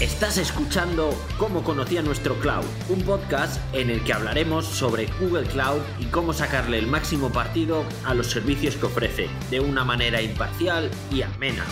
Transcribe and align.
Estás 0.00 0.36
escuchando 0.36 1.08
Cómo 1.38 1.64
conocía 1.64 2.02
nuestro 2.02 2.34
cloud, 2.34 2.66
un 2.90 3.00
podcast 3.00 3.56
en 3.74 3.88
el 3.88 4.04
que 4.04 4.12
hablaremos 4.12 4.66
sobre 4.66 5.06
Google 5.18 5.48
Cloud 5.48 5.80
y 5.98 6.04
cómo 6.10 6.34
sacarle 6.34 6.78
el 6.78 6.86
máximo 6.86 7.32
partido 7.32 7.82
a 8.04 8.12
los 8.12 8.26
servicios 8.26 8.76
que 8.76 8.84
ofrece, 8.84 9.26
de 9.48 9.58
una 9.60 9.84
manera 9.84 10.20
imparcial 10.20 10.90
y 11.10 11.22
amena. 11.22 11.64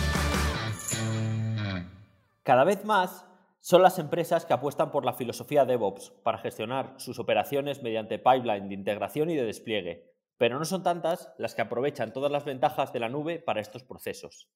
Cada 2.41 2.63
vez 2.63 2.83
más 2.83 3.27
son 3.59 3.83
las 3.83 3.99
empresas 3.99 4.43
que 4.43 4.53
apuestan 4.53 4.89
por 4.89 5.05
la 5.05 5.13
filosofía 5.13 5.65
DevOps 5.65 6.09
para 6.23 6.39
gestionar 6.39 6.95
sus 6.97 7.19
operaciones 7.19 7.83
mediante 7.83 8.17
pipeline 8.17 8.69
de 8.69 8.73
integración 8.73 9.29
y 9.29 9.35
de 9.35 9.45
despliegue, 9.45 10.15
pero 10.39 10.57
no 10.57 10.65
son 10.65 10.81
tantas 10.81 11.31
las 11.37 11.53
que 11.53 11.61
aprovechan 11.61 12.11
todas 12.11 12.31
las 12.31 12.43
ventajas 12.43 12.91
de 12.91 13.01
la 13.01 13.09
nube 13.09 13.37
para 13.37 13.61
estos 13.61 13.83
procesos. 13.83 14.49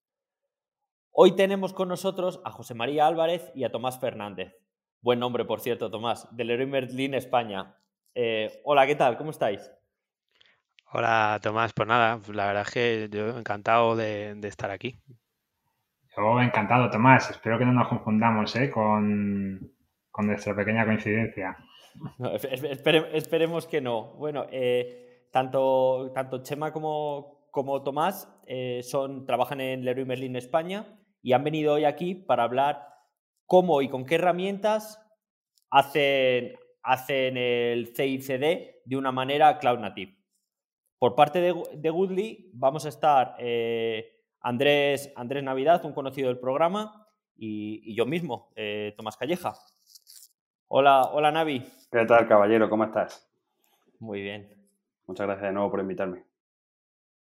Hoy 1.12 1.36
tenemos 1.36 1.74
con 1.74 1.90
nosotros 1.90 2.40
a 2.46 2.52
José 2.52 2.76
María 2.76 3.08
Álvarez 3.08 3.52
y 3.56 3.64
a 3.64 3.72
Tomás 3.72 4.00
Fernández. 4.00 4.56
Buen 5.02 5.20
nombre, 5.20 5.44
por 5.44 5.60
cierto, 5.60 5.90
Tomás, 5.90 6.34
del 6.36 6.48
Leroy 6.48 6.68
Merlin 6.68 7.14
España. 7.14 7.76
Eh, 8.14 8.62
hola, 8.64 8.86
¿qué 8.86 8.96
tal? 8.96 9.18
¿Cómo 9.18 9.32
estáis? 9.32 9.70
Hola, 10.94 11.40
Tomás. 11.42 11.74
Pues 11.74 11.88
nada, 11.88 12.22
la 12.32 12.48
verdad 12.48 12.62
es 12.62 12.72
que 12.72 13.10
yo 13.12 13.38
encantado 13.38 13.96
de, 13.96 14.40
estar 14.44 14.72
aquí. 14.72 15.02
Yo 16.16 16.42
encantado, 16.42 16.90
Tomás. 16.90 17.32
Espero 17.32 17.58
que 17.58 17.66
no 17.66 17.74
nos 17.74 17.88
confundamos 17.88 18.56
¿eh? 18.56 18.70
con, 18.70 19.60
nuestra 20.20 20.56
pequeña 20.56 20.86
coincidencia. 20.86 21.58
esperemos 23.14 23.68
que 23.68 23.82
no. 23.82 24.14
Bueno, 24.14 24.46
eh, 24.52 25.28
tanto, 25.32 26.12
tanto 26.14 26.44
Chema 26.44 26.72
como, 26.72 27.50
como 27.52 27.82
Tomás 27.82 28.32
son, 28.84 29.26
trabajan 29.26 29.60
en 29.60 29.84
Leroy 29.84 30.06
Merlin 30.06 30.36
España 30.36 30.99
y 31.22 31.34
han 31.34 31.44
venido 31.44 31.74
hoy 31.74 31.86
aquí 31.86 32.16
para 32.16 32.44
hablar 32.44 32.88
cómo 33.46 33.82
y 33.82 33.90
con 33.90 34.06
qué 34.06 34.16
herramientas 34.16 35.06
hacen, 35.70 36.56
hacen 36.84 37.38
el 37.38 37.94
CICD 37.96 38.84
de 38.86 38.96
una 38.96 39.12
manera 39.12 39.58
cloud 39.60 39.80
native. 39.80 40.18
Por 40.98 41.16
parte 41.16 41.40
de, 41.40 41.54
de 41.74 41.90
Goodly 41.90 42.52
vamos 42.54 42.86
a 42.86 42.90
estar 42.90 43.36
eh, 43.40 44.20
Andrés, 44.42 45.12
Andrés 45.16 45.44
Navidad, 45.44 45.84
un 45.86 45.94
conocido 45.94 46.28
del 46.28 46.40
programa, 46.40 47.08
y, 47.40 47.96
yo 47.96 48.06
mismo, 48.06 48.52
eh, 48.56 48.94
Tomás 48.98 49.18
Calleja. 49.18 49.54
Hola, 50.68 51.04
hola 51.12 51.32
Navi. 51.32 51.64
¿Qué 51.92 52.06
tal, 52.06 52.28
caballero? 52.28 52.70
¿Cómo 52.70 52.84
estás? 52.84 53.28
Muy 54.00 54.22
bien. 54.22 54.50
Muchas 55.08 55.26
gracias 55.26 55.48
de 55.48 55.54
nuevo 55.54 55.72
por 55.72 55.80
invitarme. 55.80 56.29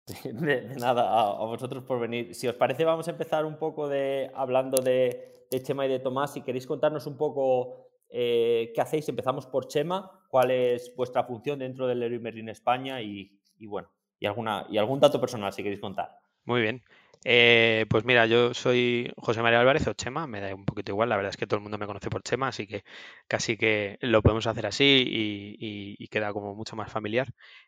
De, 0.23 0.75
nada, 0.79 1.03
a, 1.03 1.45
vosotros 1.45 1.83
por 1.83 1.99
venir. 1.99 2.33
Si 2.35 2.47
os 2.47 2.55
parece, 2.55 2.85
vamos 2.85 3.07
a 3.07 3.11
empezar 3.11 3.45
un 3.45 3.57
poco 3.57 3.87
de 3.87 4.31
hablando 4.33 4.81
de, 4.81 5.47
Chema 5.63 5.85
y 5.85 5.89
de 5.89 5.99
Tomás. 5.99 6.33
Si 6.33 6.41
queréis 6.41 6.65
contarnos 6.65 7.05
un 7.07 7.17
poco 7.17 7.87
eh, 8.09 8.71
qué 8.73 8.81
hacéis, 8.81 9.07
empezamos 9.09 9.45
por 9.45 9.67
Chema. 9.67 10.25
¿Cuál 10.29 10.51
es 10.51 10.95
vuestra 10.95 11.23
función 11.23 11.59
dentro 11.59 11.87
del 11.87 11.99
Leroy 11.99 12.19
Merlin 12.19 12.49
España? 12.49 13.01
Y, 13.01 13.39
y 13.57 13.67
bueno, 13.67 13.89
y, 14.19 14.25
alguna, 14.25 14.65
y 14.69 14.77
algún 14.77 14.99
dato 14.99 15.19
personal 15.19 15.53
si 15.53 15.63
queréis 15.63 15.81
contar. 15.81 16.17
Muy 16.45 16.61
bien. 16.61 16.81
Eh, 17.23 17.85
pues 17.89 18.03
mira, 18.03 18.25
yo 18.25 18.53
soy 18.55 19.11
José 19.17 19.43
María 19.43 19.59
Álvarez 19.59 19.87
o 19.87 19.93
Chema, 19.93 20.25
me 20.25 20.41
da 20.41 20.55
un 20.55 20.65
poquito 20.65 20.91
igual, 20.91 21.09
la 21.09 21.17
verdad 21.17 21.29
es 21.29 21.37
que 21.37 21.45
todo 21.45 21.57
el 21.57 21.61
mundo 21.61 21.77
me 21.77 21.85
conoce 21.85 22.09
por 22.09 22.23
Chema, 22.23 22.47
así 22.47 22.65
que 22.65 22.83
casi 23.27 23.57
que 23.57 23.97
lo 24.01 24.23
podemos 24.23 24.47
hacer 24.47 24.65
así 24.65 25.05
y, 25.07 26.07
queda 26.07 26.33
como 26.33 26.55
mucho 26.55 26.75
más 26.75 26.91
familiar. 26.91 27.27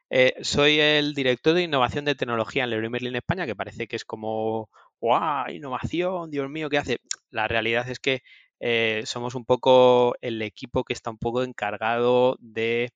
Eh, 0.09 0.34
soy 0.42 0.80
el 0.80 1.13
director 1.13 1.53
de 1.53 1.63
innovación 1.63 2.03
de 2.06 2.16
tecnología 2.16 2.63
en 2.63 2.72
Leroy 2.72 2.90
Merlin 2.90 3.16
España, 3.16 3.46
que 3.46 3.56
parece 3.56 3.88
que 3.88 3.96
es 3.96 4.06
como, 4.06 4.69
¡guau! 5.00 5.50
Innovación, 5.50 6.30
Dios 6.31 6.50
mío, 6.50 6.69
¿qué 6.69 6.78
hace? 6.80 7.00
La 7.30 7.47
realidad 7.47 7.88
es 7.90 8.00
que 8.00 8.22
eh, 8.59 9.03
somos 9.06 9.36
un 9.36 9.46
poco 9.46 10.16
el 10.22 10.42
equipo 10.42 10.84
que 10.84 10.94
está 10.94 11.09
un 11.12 11.18
poco 11.18 11.44
encargado 11.44 12.38
de 12.40 12.92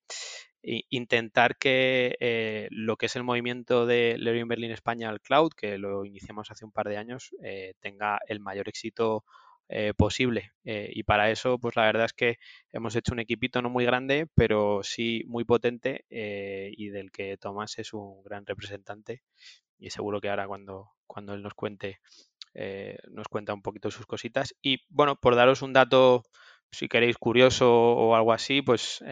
intentar 0.90 1.56
que 1.56 2.16
eh, 2.20 2.68
lo 2.70 2.96
que 2.96 3.06
es 3.06 3.16
el 3.16 3.24
movimiento 3.24 3.86
de 3.86 4.16
Leroy 4.18 4.44
Berlin 4.44 4.70
España 4.70 5.08
al 5.08 5.20
cloud, 5.20 5.52
que 5.56 5.78
lo 5.78 6.04
iniciamos 6.04 6.50
hace 6.50 6.64
un 6.64 6.72
par 6.72 6.88
de 6.88 6.98
años, 6.98 7.30
eh, 7.42 7.74
tenga 7.80 8.20
el 8.26 8.40
mayor 8.40 8.68
éxito 8.68 9.24
eh, 9.70 9.92
posible. 9.94 10.52
y 10.64 11.02
para 11.02 11.30
eso, 11.30 11.58
pues 11.58 11.76
la 11.76 11.84
verdad 11.84 12.06
es 12.06 12.12
que 12.14 12.38
hemos 12.72 12.96
hecho 12.96 13.12
un 13.12 13.20
equipito 13.20 13.60
no 13.62 13.70
muy 13.70 13.84
grande, 13.84 14.26
pero 14.34 14.80
sí 14.82 15.24
muy 15.26 15.44
potente 15.44 16.04
y 16.08 16.88
del 16.88 17.10
que 17.10 17.36
Tomás 17.36 17.78
es 17.78 17.92
un 17.92 18.22
gran 18.22 18.46
representante. 18.46 19.22
Y 19.78 19.90
seguro 19.90 20.20
que 20.20 20.30
ahora 20.30 20.46
cuando, 20.46 20.90
cuando 21.06 21.34
él 21.34 21.42
nos 21.42 21.54
cuente, 21.54 22.00
nos 23.10 23.28
cuenta 23.28 23.54
un 23.54 23.62
poquito 23.62 23.90
sus 23.90 24.06
cositas. 24.06 24.54
Y 24.62 24.78
bueno, 24.88 25.16
por 25.16 25.36
daros 25.36 25.62
un 25.62 25.74
dato, 25.74 26.24
si 26.72 26.88
queréis 26.88 27.18
curioso 27.18 27.70
o 27.70 28.14
algo 28.14 28.32
así, 28.32 28.62
pues 28.62 29.02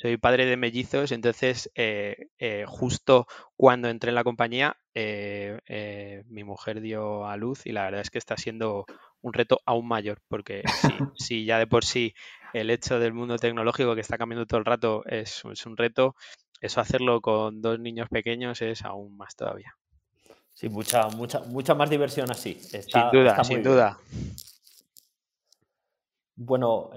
soy 0.00 0.16
padre 0.16 0.46
de 0.46 0.56
mellizos, 0.56 1.10
entonces 1.10 1.72
eh, 1.74 2.28
eh, 2.38 2.64
justo 2.68 3.26
cuando 3.56 3.88
entré 3.88 4.10
en 4.10 4.14
la 4.14 4.22
compañía, 4.22 4.76
eh, 4.94 6.22
mi 6.28 6.44
mujer 6.44 6.80
dio 6.80 7.26
a 7.26 7.36
luz 7.36 7.66
y 7.66 7.72
la 7.72 7.82
verdad 7.82 8.02
es 8.02 8.10
que 8.10 8.18
está 8.18 8.36
siendo 8.36 8.86
un 9.22 9.32
reto 9.32 9.60
aún 9.66 9.88
mayor, 9.88 10.20
porque 10.28 10.62
si, 11.16 11.44
ya 11.44 11.58
de 11.58 11.66
por 11.66 11.84
sí 11.84 12.14
el 12.52 12.70
hecho 12.70 13.00
del 13.00 13.12
mundo 13.12 13.38
tecnológico 13.38 13.96
que 13.96 14.00
está 14.00 14.18
cambiando 14.18 14.46
todo 14.46 14.60
el 14.60 14.66
rato 14.66 15.02
es, 15.04 15.44
un 15.44 15.76
reto, 15.76 16.14
eso 16.60 16.80
hacerlo 16.80 17.20
con 17.20 17.60
dos 17.60 17.80
niños 17.80 18.08
pequeños 18.08 18.62
es 18.62 18.84
aún 18.84 19.16
más 19.16 19.34
todavía. 19.34 19.74
Sí, 20.54 20.68
mucha, 20.68 21.08
mucha, 21.08 21.40
mucha 21.40 21.74
más 21.74 21.90
diversión 21.90 22.30
así. 22.30 22.54
sin 22.54 23.10
duda, 23.12 23.42
sin 23.42 23.62
duda. 23.64 23.98
Bueno, 26.36 26.90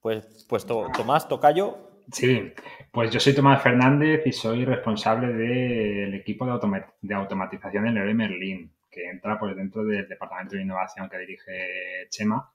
pues, 0.00 0.46
pues 0.48 0.64
Tomás 0.64 1.28
Tocayo, 1.28 1.95
Sí, 2.12 2.52
pues 2.92 3.10
yo 3.10 3.20
soy 3.20 3.34
Tomás 3.34 3.62
Fernández 3.62 4.22
y 4.26 4.32
soy 4.32 4.64
responsable 4.64 5.32
del 5.32 6.14
equipo 6.14 6.46
de, 6.46 7.14
automatización 7.14 7.86
en 7.86 7.94
Leroy 7.94 8.14
Merlin, 8.14 8.72
que 8.90 9.08
entra 9.10 9.38
pues 9.38 9.56
dentro 9.56 9.84
del 9.84 10.08
departamento 10.08 10.56
de 10.56 10.62
innovación 10.62 11.08
que 11.08 11.18
dirige 11.18 12.06
Chema. 12.10 12.52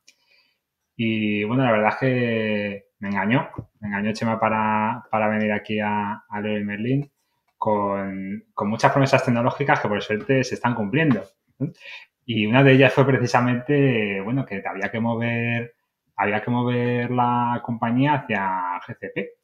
Y 0.95 1.43
bueno, 1.43 1.63
la 1.65 1.71
verdad 1.71 1.89
es 1.93 1.97
que 1.97 2.85
me 2.99 3.09
engañó, 3.09 3.49
me 3.79 3.89
engañó 3.89 4.13
Chema 4.13 4.39
para, 4.39 5.27
venir 5.29 5.51
aquí 5.51 5.79
a, 5.79 6.23
a 6.29 6.41
Leroy 6.41 6.63
Merlin 6.63 7.11
con, 7.61 8.43
muchas 8.65 8.91
promesas 8.91 9.23
tecnológicas 9.23 9.79
que 9.79 9.87
por 9.87 10.01
suerte 10.01 10.43
se 10.43 10.55
están 10.55 10.73
cumpliendo. 10.73 11.23
Y 12.25 12.47
una 12.47 12.63
de 12.63 12.73
ellas 12.73 12.91
fue 12.91 13.05
precisamente, 13.05 14.19
bueno, 14.21 14.47
que 14.47 14.63
había 14.65 14.89
que 14.89 14.99
mover 14.99 15.75
había 16.21 16.41
que 16.43 16.51
mover 16.51 17.09
la 17.09 17.61
compañía 17.63 18.13
hacia 18.13 18.79
GCP. 18.85 19.39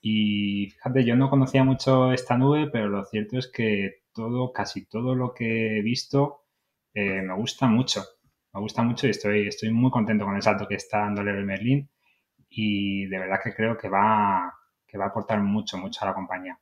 Y 0.00 0.70
fíjate, 0.70 1.04
yo 1.04 1.14
no 1.14 1.28
conocía 1.28 1.62
mucho 1.62 2.12
esta 2.12 2.38
nube, 2.38 2.70
pero 2.72 2.88
lo 2.88 3.04
cierto 3.04 3.36
es 3.38 3.48
que 3.48 4.04
todo, 4.14 4.50
casi 4.50 4.86
todo 4.86 5.14
lo 5.14 5.34
que 5.34 5.78
he 5.78 5.82
visto 5.82 6.46
eh, 6.94 7.20
me 7.20 7.34
gusta 7.34 7.66
mucho. 7.66 8.02
Me 8.54 8.60
gusta 8.60 8.82
mucho 8.82 9.06
y 9.06 9.10
estoy, 9.10 9.48
estoy 9.48 9.72
muy 9.72 9.90
contento 9.90 10.24
con 10.24 10.36
el 10.36 10.42
salto 10.42 10.66
que 10.66 10.76
está 10.76 11.00
dando 11.00 11.22
Leroy 11.22 11.44
Merlin. 11.44 11.90
Y 12.48 13.04
de 13.06 13.18
verdad 13.18 13.40
que 13.44 13.54
creo 13.54 13.76
que 13.76 13.90
va, 13.90 14.54
que 14.86 14.96
va 14.96 15.04
a 15.04 15.08
aportar 15.08 15.40
mucho, 15.42 15.76
mucho 15.76 16.00
a 16.02 16.08
la 16.08 16.14
compañía. 16.14 16.58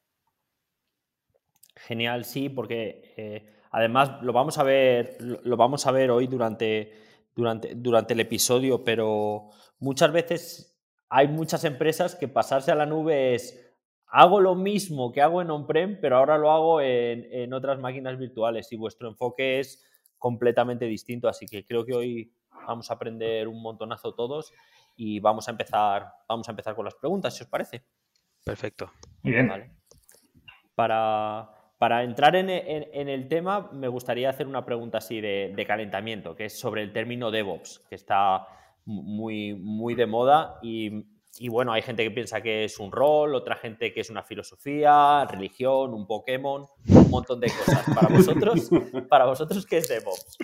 Genial, 1.77 2.25
sí, 2.25 2.49
porque 2.49 3.15
eh, 3.17 3.47
además 3.71 4.21
lo 4.21 4.33
vamos 4.33 4.59
a 4.59 4.65
ver, 4.65 5.17
lo 5.21 5.57
vamos 5.57 5.87
a 5.87 5.93
ver 5.93 6.11
hoy 6.11 6.27
durante 6.27 7.08
durante, 7.39 7.77
durante 7.77 8.15
el 8.15 8.21
episodio, 8.21 8.83
pero 8.83 9.51
muchas 9.79 10.11
veces 10.11 10.77
hay 11.09 11.29
muchas 11.29 11.63
empresas 11.63 12.17
que 12.17 12.27
pasarse 12.27 12.73
a 12.73 12.75
la 12.75 12.85
nube 12.85 13.37
es 13.37 13.65
hago 14.09 14.41
lo 14.41 14.57
mismo 14.57 15.13
que 15.13 15.23
hago 15.23 15.41
en 15.41 15.53
on-prem, 15.53 16.01
pero 16.01 16.17
ahora 16.17 16.37
lo 16.37 16.51
hago 16.51 16.81
en, 16.81 17.53
otras 17.53 17.79
máquinas 17.79 18.19
virtuales 18.19 18.73
y 18.73 18.77
vuestro 18.77 19.09
enfoque 19.09 19.61
es 19.61 19.87
completamente 20.19 20.87
distinto. 20.87 21.29
Así 21.29 21.47
que 21.47 21.65
creo 21.65 21.85
que 21.85 21.95
hoy 21.95 22.35
vamos 22.67 22.91
a 22.91 22.95
aprender 22.95 23.47
un 23.47 23.63
montonazo 23.63 24.15
todos 24.15 24.53
y 24.97 25.21
vamos 25.21 25.47
a 25.47 25.53
empezar, 25.53 26.11
vamos 26.29 26.49
a 26.49 26.51
empezar 26.51 26.75
con 26.75 26.87
las 26.87 26.97
preguntas, 26.97 27.37
si 27.37 27.45
os 27.45 27.49
parece. 27.49 27.85
Perfecto. 28.45 28.91
Bien. 29.23 29.49
Para, 30.75 31.51
para 31.79 32.03
entrar 32.03 32.35
en, 32.35 32.51
el 32.51 33.29
tema, 33.29 33.71
me 33.73 33.87
gustaría 33.87 34.31
hacer 34.31 34.49
una 34.49 34.65
pregunta 34.65 34.99
así 34.99 35.21
de, 35.21 35.65
calentamiento, 35.67 36.35
que 36.35 36.47
es 36.47 36.59
sobre 36.59 36.83
el 36.83 36.93
término 36.93 37.31
DevOps, 37.31 37.87
que 37.89 37.95
está 37.95 38.47
muy, 38.85 39.55
muy 39.55 39.95
de 39.95 40.07
moda 40.07 40.59
y, 40.61 41.05
y, 41.39 41.49
bueno, 41.49 41.73
hay 41.73 41.83
gente 41.83 42.05
que 42.05 42.11
piensa 42.11 42.41
que 42.41 42.65
es 42.65 42.79
un 42.79 42.93
rol, 42.93 43.35
otra 43.35 43.57
gente 43.57 43.93
que 43.93 44.01
es 44.01 44.11
una 44.11 44.23
filosofía, 44.23 45.25
religión, 45.27 45.95
un 45.95 46.07
Pokémon, 46.07 46.67
un 46.89 47.11
montón 47.11 47.41
de 47.41 47.49
cosas. 47.51 47.85
Para 47.95 48.09
vosotros, 48.09 48.71
para 49.09 49.25
vosotros 49.27 49.67
¿qué 49.67 49.79
es 49.79 49.89
DevOps? 49.89 50.39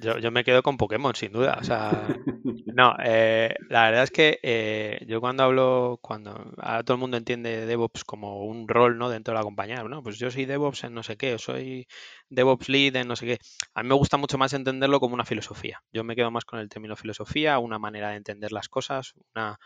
Yo, 0.00 0.30
me 0.30 0.44
quedo 0.44 0.62
con 0.62 0.76
Pokémon, 0.76 1.14
sin 1.14 1.32
duda. 1.32 1.58
O 1.60 1.64
sea, 1.64 2.06
no, 2.66 2.94
eh, 3.04 3.52
la 3.68 3.86
verdad 3.86 4.04
es 4.04 4.10
que 4.12 4.38
eh, 4.42 5.04
yo 5.08 5.20
cuando 5.20 5.42
hablo, 5.42 5.98
cuando 6.00 6.30
ahora 6.58 6.84
todo 6.84 6.94
el 6.94 7.00
mundo 7.00 7.16
entiende 7.16 7.66
DevOps 7.66 8.04
como 8.04 8.44
un 8.44 8.68
rol 8.68 8.96
¿no? 8.96 9.10
dentro 9.10 9.34
de 9.34 9.40
la 9.40 9.44
compañía, 9.44 9.82
¿no? 9.82 10.02
Pues 10.02 10.18
yo 10.18 10.30
soy 10.30 10.44
DevOps 10.44 10.84
en 10.84 10.94
no 10.94 11.02
sé 11.02 11.16
qué, 11.16 11.34
o 11.34 11.38
soy 11.38 11.88
DevOps 12.28 12.68
Lead 12.68 12.94
en 12.94 13.08
no 13.08 13.16
sé 13.16 13.26
qué. 13.26 13.38
A 13.74 13.82
mí 13.82 13.88
me 13.88 13.96
gusta 13.96 14.16
mucho 14.18 14.38
más 14.38 14.52
entenderlo 14.52 15.00
como 15.00 15.14
una 15.14 15.24
filosofía. 15.24 15.82
Yo 15.92 16.04
me 16.04 16.14
quedo 16.14 16.30
más 16.30 16.44
con 16.44 16.60
el 16.60 16.68
término 16.68 16.94
filosofía, 16.94 17.58
una 17.58 17.80
manera 17.80 18.10
de 18.10 18.16
entender 18.16 18.52
las 18.52 18.68
cosas, 18.68 19.14
una, 19.34 19.58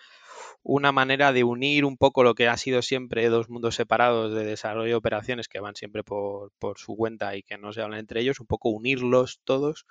una 0.63 0.93
manera 0.93 1.33
de 1.33 1.45
unir 1.45 1.85
un 1.85 1.97
poco 1.97 2.23
lo 2.23 2.35
que 2.35 2.49
ha 2.49 2.57
sido 2.57 2.83
siempre 2.83 3.29
dos 3.29 3.49
mundos 3.49 3.75
separados 3.75 4.35
de 4.35 4.45
desarrollo 4.45 4.91
de 4.91 4.95
operaciones 4.95 5.49
que 5.49 5.61
van 5.61 5.77
siempre 5.77 6.03
por, 6.03 6.53
por 6.59 6.79
su 6.79 6.97
cuenta 6.97 7.37
y 7.37 7.43
que 7.43 7.59
no 7.59 7.73
se 7.73 7.83
hablan 7.83 8.01
entre 8.01 8.21
ellos, 8.21 8.41
un 8.41 8.47
poco 8.47 8.71
unirlos 8.71 9.41
todos 9.45 9.87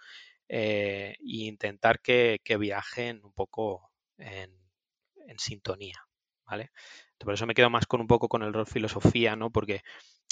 e 0.47 1.15
intentar 1.21 1.99
que, 2.01 2.39
viajen 2.59 3.21
un 3.23 3.33
poco 3.33 3.91
en, 4.17 4.51
sintonía, 5.37 6.05
¿vale? 6.45 6.71
Por 7.17 7.33
eso 7.33 7.47
me 7.47 7.55
quedo 7.55 7.69
más 7.69 7.87
con 7.87 7.99
un 7.99 8.07
poco 8.07 8.29
con 8.29 8.43
el 8.43 8.53
rol 8.53 8.67
filosofía, 8.67 9.35
¿no? 9.35 9.49
Porque 9.51 9.81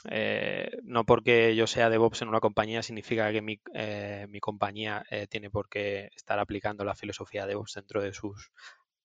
eh, 0.10 0.70
no 0.84 1.06
porque 1.06 1.56
yo 1.56 1.66
sea 1.66 1.90
DevOps 1.90 2.22
en 2.22 2.28
una 2.28 2.40
compañía 2.40 2.84
significa 2.84 3.32
que 3.32 3.42
mi, 3.42 3.60
eh, 3.74 4.28
mi 4.30 4.40
compañía 4.40 5.04
tiene 5.30 5.50
por 5.50 5.70
qué 5.70 6.10
estar 6.16 6.40
aplicando 6.40 6.86
la 6.86 6.96
filosofía 6.96 7.48
DevOps 7.48 7.74
dentro 7.74 8.02
de 8.02 8.14
sus 8.14 8.52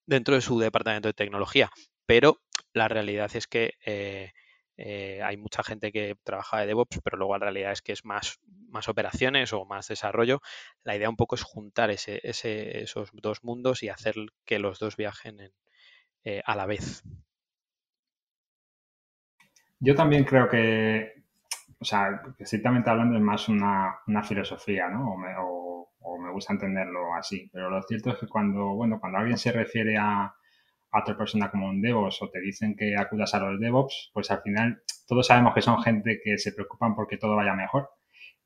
dentro 0.08 0.34
de 0.34 0.40
su 0.40 0.58
departamento 0.58 1.08
de 1.08 1.12
tecnología. 1.12 1.70
Pero 2.06 2.40
la 2.72 2.88
realidad 2.88 3.31
es 3.34 3.46
que 3.46 3.75
eh, 3.84 5.20
hay 5.22 5.37
mucha 5.37 5.62
gente 5.62 5.93
que 5.93 6.16
trabaja 6.25 6.60
de 6.60 6.66
DevOps, 6.66 7.00
pero 7.05 7.19
luego 7.19 7.34
la 7.34 7.44
realidad 7.44 7.72
es 7.72 7.82
que 7.82 7.93
es 7.93 8.05
más, 8.05 8.40
más 8.69 8.88
operaciones 8.88 9.52
o 9.52 9.64
más 9.66 9.88
desarrollo. 9.88 10.40
La 10.82 10.96
idea 10.96 11.10
un 11.10 11.16
poco 11.16 11.34
es 11.34 11.43
juntar 11.43 11.90
ese, 11.90 12.20
esos 12.22 13.10
dos 13.12 13.44
mundos 13.44 13.82
y 13.82 13.90
hacer 13.90 14.14
que 14.44 14.58
los 14.58 14.78
dos 14.78 14.96
viajen 14.96 15.52
eh, 16.25 16.43
a 16.44 16.56
la 16.56 16.66
vez. 16.66 17.02
Yo 19.81 19.94
también 19.94 20.25
creo 20.25 20.49
que, 20.49 21.22
o 21.78 21.84
sea, 21.84 22.22
estrictamente 22.38 22.88
hablando 22.88 23.16
es 23.16 23.22
más 23.22 23.49
una, 23.49 24.00
filosofía, 24.25 24.88
¿no? 24.88 25.12
O 25.12 25.16
me, 25.16 25.34
o 25.38 25.77
me, 26.28 26.32
gusta 26.32 26.52
entenderlo 26.52 27.14
así. 27.14 27.48
Pero 27.52 27.70
lo 27.70 27.82
cierto 27.82 28.10
es 28.10 28.19
que 28.19 28.26
cuando, 28.26 28.75
bueno, 28.75 28.98
cuando 29.00 29.19
alguien 29.19 29.38
se 29.38 29.52
refiere 29.52 29.96
a, 29.98 30.34
otra 30.90 31.16
persona 31.19 31.50
como 31.50 31.69
un 31.69 31.82
DevOps 31.82 32.22
o 32.22 32.30
te 32.30 32.40
dicen 32.40 32.75
que 32.75 32.96
acudas 32.96 33.34
a 33.34 33.40
los 33.40 33.60
DevOps, 33.60 34.10
pues 34.14 34.30
al 34.30 34.40
final 34.40 34.82
todos 35.06 35.26
sabemos 35.26 35.54
que 35.54 35.60
son 35.60 35.82
gente 35.82 36.19
que 36.25 36.38
se 36.38 36.52
preocupan 36.52 36.94
porque 36.94 37.19
todo 37.19 37.36
vaya 37.36 37.54
mejor 37.54 37.90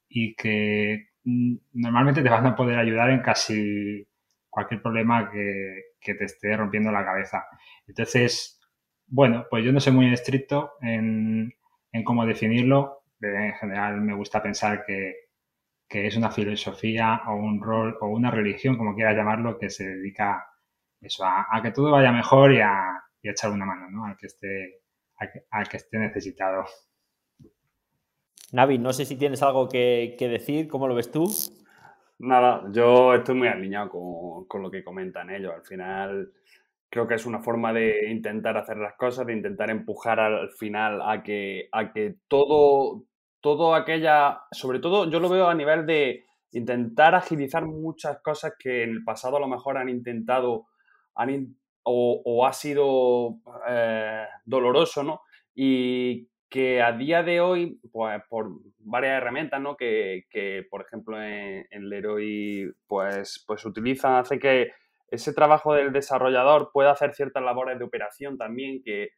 y 0.08 0.34
que 0.34 1.10
mm, 1.24 1.54
normalmente 1.74 2.22
te 2.22 2.28
van 2.28 2.46
a 2.46 2.56
poder 2.56 2.78
ayudar 2.78 3.10
en 3.10 3.20
casi 3.22 4.08
cualquier 4.50 4.82
problema 4.82 5.30
que, 5.30 5.92
te 6.04 6.24
esté 6.24 6.56
rompiendo 6.56 6.90
la 6.92 7.04
cabeza. 7.04 7.46
Entonces, 7.86 8.60
bueno, 9.06 9.46
pues 9.48 9.64
yo 9.64 9.72
no 9.72 9.80
soy 9.80 9.92
muy 9.92 10.12
estricto 10.12 10.72
en, 10.80 11.54
cómo 12.04 12.26
definirlo. 12.26 13.04
En 13.20 13.54
general 13.54 14.00
me 14.00 14.14
gusta 14.14 14.42
pensar 14.42 14.84
que, 14.84 15.14
es 15.94 16.16
una 16.16 16.30
filosofía 16.30 17.22
o 17.26 17.34
un 17.34 17.60
rol 17.60 17.96
o 18.00 18.08
una 18.08 18.30
religión, 18.30 18.76
como 18.76 18.94
quieras 18.94 19.16
llamarlo, 19.16 19.58
que 19.58 19.70
se 19.70 19.84
dedica 19.84 20.46
eso, 21.02 21.24
a, 21.24 21.60
que 21.62 21.72
todo 21.72 21.90
vaya 21.90 22.12
mejor 22.12 22.52
y 22.52 22.60
a, 22.60 23.02
echar 23.22 23.50
una 23.50 23.66
mano, 23.66 23.90
¿no? 23.90 24.04
Al 24.06 24.16
que 24.16 24.26
esté, 24.26 24.82
al 25.50 25.68
que, 25.68 25.76
esté 25.76 25.98
necesitado. 25.98 26.64
Navi, 28.52 28.78
no 28.78 28.92
sé 28.92 29.04
si 29.04 29.16
tienes 29.16 29.42
algo 29.42 29.68
que, 29.68 30.16
decir, 30.18 30.68
¿cómo 30.68 30.88
lo 30.88 30.94
ves 30.94 31.10
tú? 31.10 31.26
Nada, 32.18 32.64
yo 32.72 33.14
estoy 33.14 33.34
muy 33.34 33.48
alineado 33.48 34.46
con, 34.48 34.62
lo 34.62 34.70
que 34.70 34.84
comentan 34.84 35.30
ellos. 35.30 35.52
Al 35.54 35.64
final, 35.64 36.32
creo 36.88 37.06
que 37.06 37.14
es 37.14 37.26
una 37.26 37.40
forma 37.40 37.72
de 37.72 38.10
intentar 38.10 38.56
hacer 38.56 38.76
las 38.76 38.94
cosas, 38.94 39.26
de 39.26 39.34
intentar 39.34 39.70
empujar 39.70 40.20
al 40.20 40.50
final 40.50 41.00
a 41.02 41.22
que, 41.22 41.68
a 41.72 41.92
que 41.92 42.16
todo, 42.28 43.04
todo 43.42 43.74
aquella, 43.74 44.44
sobre 44.52 44.78
todo 44.78 45.10
yo 45.10 45.20
lo 45.20 45.28
veo 45.28 45.48
a 45.48 45.54
nivel 45.54 45.84
de 45.84 46.24
intentar 46.52 47.14
agilizar 47.14 47.66
muchas 47.66 48.20
cosas 48.22 48.54
que 48.58 48.84
en 48.84 48.90
el 48.90 49.04
pasado 49.04 49.36
a 49.36 49.40
lo 49.40 49.48
mejor 49.48 49.76
han 49.76 49.88
intentado 49.88 50.66
o, 51.84 52.46
ha 52.46 52.52
sido 52.52 53.38
eh, 53.68 54.26
doloroso, 54.44 55.02
¿no? 55.02 55.20
Y 55.54 56.28
que 56.48 56.82
a 56.82 56.92
día 56.92 57.22
de 57.22 57.40
hoy, 57.40 57.80
pues 57.90 58.22
por 58.28 58.50
varias 58.78 59.16
herramientas, 59.16 59.60
¿no? 59.60 59.76
Que, 59.76 60.24
por 60.70 60.82
ejemplo, 60.82 61.20
en, 61.20 61.88
Leroy, 61.88 62.72
pues, 62.86 63.42
pues 63.46 63.64
utiliza, 63.64 64.18
hace 64.18 64.38
que 64.38 64.72
ese 65.08 65.32
trabajo 65.32 65.74
del 65.74 65.92
desarrollador 65.92 66.70
pueda 66.72 66.92
hacer 66.92 67.14
ciertas 67.14 67.42
labores 67.42 67.78
de 67.78 67.84
operación 67.84 68.38
también 68.38 68.82
que 68.84 69.10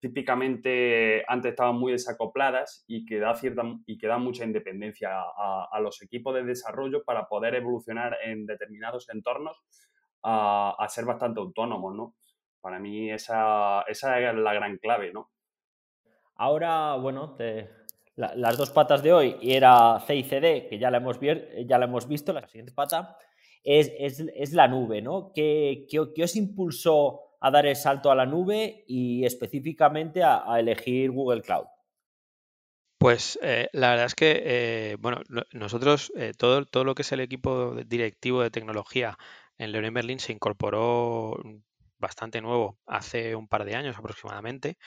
típicamente 0.00 1.24
antes 1.26 1.50
estaban 1.50 1.76
muy 1.76 1.92
desacopladas 1.92 2.84
y 2.86 3.04
que 3.04 3.18
da, 3.18 3.34
cierta, 3.34 3.62
y 3.86 3.98
que 3.98 4.06
da 4.06 4.18
mucha 4.18 4.44
independencia 4.44 5.10
a 5.10 5.80
los 5.80 6.02
equipos 6.02 6.34
de 6.34 6.44
desarrollo 6.44 7.04
para 7.04 7.28
poder 7.28 7.54
evolucionar 7.54 8.16
en 8.24 8.46
determinados 8.46 9.08
entornos 9.08 9.56
a, 10.22 10.86
ser 10.88 11.04
bastante 11.04 11.40
autónomos, 11.40 11.94
¿no? 11.94 12.14
Para 12.60 12.78
mí 12.78 13.10
esa, 13.10 13.82
esa 13.82 14.18
es 14.20 14.34
la 14.34 14.54
gran 14.54 14.78
clave, 14.78 15.12
¿no? 15.12 15.30
Ahora, 16.36 16.94
bueno, 16.96 17.36
las 18.16 18.58
dos 18.58 18.70
patas 18.70 19.02
de 19.02 19.12
hoy 19.12 19.36
era 19.42 19.98
C 20.00 20.14
y 20.16 20.24
CD, 20.24 20.68
que 20.68 20.78
ya 20.78 20.90
la 20.90 20.98
hemos, 20.98 21.18
ya 21.20 21.78
la 21.78 21.84
hemos 21.84 22.06
visto, 22.06 22.32
la 22.32 22.46
siguiente 22.46 22.72
pata 22.72 23.16
es, 23.64 24.52
la 24.52 24.68
nube, 24.68 25.02
¿no? 25.02 25.32
¿Qué, 25.34 25.86
¿Qué, 25.90 26.22
os 26.22 26.36
impulsó 26.36 27.20
a 27.40 27.50
dar 27.50 27.66
el 27.66 27.76
salto 27.76 28.10
a 28.10 28.14
la 28.14 28.26
nube 28.26 28.84
y 28.86 29.24
específicamente 29.24 30.22
a, 30.22 30.44
elegir 30.58 31.10
Google 31.10 31.42
Cloud? 31.42 31.66
Pues 32.98 33.38
eh, 33.42 33.68
la 33.72 33.90
verdad 33.90 34.06
es 34.06 34.14
que, 34.14 34.42
eh, 34.44 34.96
bueno, 34.98 35.22
nosotros, 35.52 36.12
eh, 36.16 36.32
todo, 36.36 36.64
todo 36.66 36.82
lo 36.84 36.94
que 36.94 37.02
es 37.02 37.12
el 37.12 37.20
equipo 37.20 37.76
directivo 37.86 38.42
de 38.42 38.50
tecnología 38.50 39.16
en 39.56 39.72
Leroy 39.72 39.90
Merlin 39.90 40.18
se 40.18 40.32
incorporó 40.32 41.36
bastante 41.98 42.40
nuevo 42.40 42.78
hace 42.86 43.36
un 43.36 43.48
par 43.48 43.64
de 43.64 43.76
años 43.76 43.96
aproximadamente. 43.98 44.78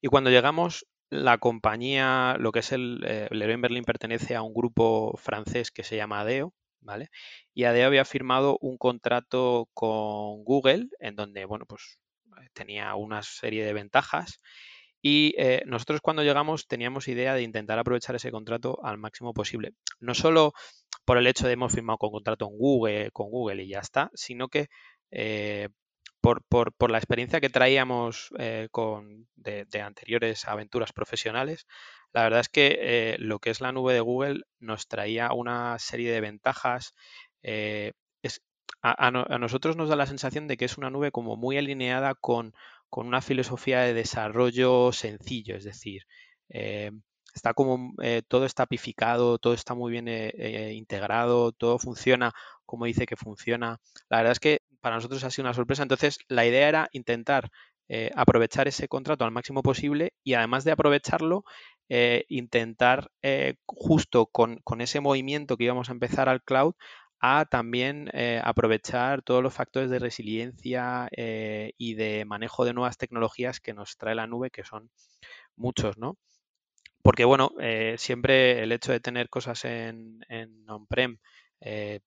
Y 0.00 0.08
cuando 0.08 0.30
llegamos, 0.30 0.86
la 1.10 1.38
compañía, 1.38 2.36
lo 2.38 2.52
que 2.52 2.60
es 2.60 2.72
el 2.72 3.02
eh, 3.04 3.28
Leroy 3.30 3.56
Merlin 3.56 3.84
pertenece 3.84 4.36
a 4.36 4.42
un 4.42 4.54
grupo 4.54 5.16
francés 5.16 5.70
que 5.70 5.82
se 5.82 5.96
llama 5.96 6.20
ADEO, 6.20 6.54
¿vale? 6.80 7.10
Y 7.54 7.64
ADEO 7.64 7.88
había 7.88 8.04
firmado 8.04 8.58
un 8.60 8.78
contrato 8.78 9.68
con 9.74 10.44
Google 10.44 10.88
en 11.00 11.16
donde, 11.16 11.44
bueno, 11.44 11.66
pues 11.66 11.98
tenía 12.52 12.94
una 12.94 13.22
serie 13.22 13.64
de 13.64 13.72
ventajas 13.72 14.40
y 15.02 15.34
eh, 15.38 15.62
nosotros 15.66 16.00
cuando 16.02 16.22
llegamos 16.22 16.66
teníamos 16.66 17.08
idea 17.08 17.34
de 17.34 17.42
intentar 17.42 17.78
aprovechar 17.78 18.16
ese 18.16 18.30
contrato 18.30 18.78
al 18.84 18.98
máximo 18.98 19.32
posible. 19.32 19.72
No 19.98 20.14
solo 20.14 20.52
por 21.04 21.16
el 21.16 21.26
hecho 21.26 21.46
de 21.46 21.54
hemos 21.54 21.72
firmado 21.72 21.98
con 21.98 22.10
contrato 22.10 22.46
con 23.12 23.30
Google, 23.30 23.62
y 23.62 23.68
ya 23.68 23.80
está, 23.80 24.10
sino 24.14 24.48
que 24.48 24.68
eh, 25.10 25.68
por, 26.20 26.90
la 26.90 26.98
experiencia 26.98 27.40
que 27.40 27.48
traíamos 27.48 28.30
eh, 28.38 28.68
con, 28.70 29.26
de, 29.36 29.66
anteriores 29.80 30.46
aventuras 30.46 30.92
profesionales, 30.92 31.66
la 32.12 32.24
verdad 32.24 32.40
es 32.40 32.48
que 32.50 33.16
lo 33.18 33.38
que 33.38 33.50
es 33.50 33.60
la 33.62 33.72
nube 33.72 33.94
de 33.94 34.00
Google 34.00 34.42
nos 34.58 34.86
traía 34.86 35.32
una 35.32 35.78
serie 35.78 36.12
de 36.12 36.20
ventajas. 36.20 36.94
A, 38.82 39.10
nosotros 39.10 39.76
nos 39.76 39.88
da 39.88 39.96
la 39.96 40.06
sensación 40.06 40.48
de 40.48 40.56
que 40.56 40.64
es 40.64 40.78
una 40.78 40.90
nube 40.90 41.10
como 41.10 41.36
muy 41.36 41.58
alineada 41.58 42.14
con 42.14 42.54
con 42.90 43.06
una 43.06 43.22
filosofía 43.22 43.80
de 43.80 43.94
desarrollo 43.94 44.92
sencillo, 44.92 45.56
es 45.56 45.64
decir, 45.64 46.02
eh, 46.50 46.90
está 47.34 47.54
como 47.54 47.94
eh, 48.02 48.22
todo 48.26 48.44
está 48.44 48.66
pificado, 48.66 49.38
todo 49.38 49.54
está 49.54 49.74
muy 49.74 49.92
bien 49.92 50.06
eh, 50.08 50.72
integrado, 50.74 51.52
todo 51.52 51.78
funciona 51.78 52.32
como 52.66 52.84
dice 52.86 53.06
que 53.06 53.16
funciona. 53.16 53.78
La 54.08 54.18
verdad 54.18 54.32
es 54.32 54.40
que 54.40 54.60
para 54.80 54.96
nosotros 54.96 55.24
ha 55.24 55.30
sido 55.30 55.46
una 55.46 55.54
sorpresa. 55.54 55.82
Entonces, 55.82 56.18
la 56.28 56.46
idea 56.46 56.68
era 56.68 56.88
intentar 56.92 57.50
aprovechar 58.14 58.68
ese 58.68 58.86
contrato 58.86 59.24
al 59.24 59.32
máximo 59.32 59.62
posible 59.62 60.12
y 60.22 60.34
además 60.34 60.62
de 60.62 60.70
aprovecharlo, 60.70 61.42
intentar 62.28 63.10
justo 63.66 64.26
con, 64.26 64.60
con, 64.62 64.80
ese 64.80 65.00
movimiento 65.00 65.56
que 65.56 65.64
íbamos 65.64 65.88
a 65.88 65.92
empezar 65.92 66.28
al 66.28 66.44
cloud, 66.44 66.74
a 67.20 67.44
también 67.44 68.08
eh, 68.12 68.40
aprovechar 68.42 69.22
todos 69.22 69.42
los 69.42 69.52
factores 69.52 69.90
de 69.90 69.98
resiliencia 69.98 71.08
eh, 71.16 71.72
y 71.76 71.94
de 71.94 72.24
manejo 72.24 72.64
de 72.64 72.72
nuevas 72.72 72.96
tecnologías 72.96 73.60
que 73.60 73.74
nos 73.74 73.96
trae 73.98 74.14
la 74.14 74.26
nube, 74.26 74.50
que 74.50 74.64
son 74.64 74.90
muchos, 75.56 75.98
¿no? 75.98 76.16
porque 77.02 77.24
bueno, 77.24 77.52
eh, 77.60 77.96
siempre 77.98 78.62
el 78.62 78.72
hecho 78.72 78.92
de 78.92 79.00
tener 79.00 79.28
cosas 79.30 79.64
en, 79.64 80.20
en 80.28 80.68
on-prem 80.68 81.18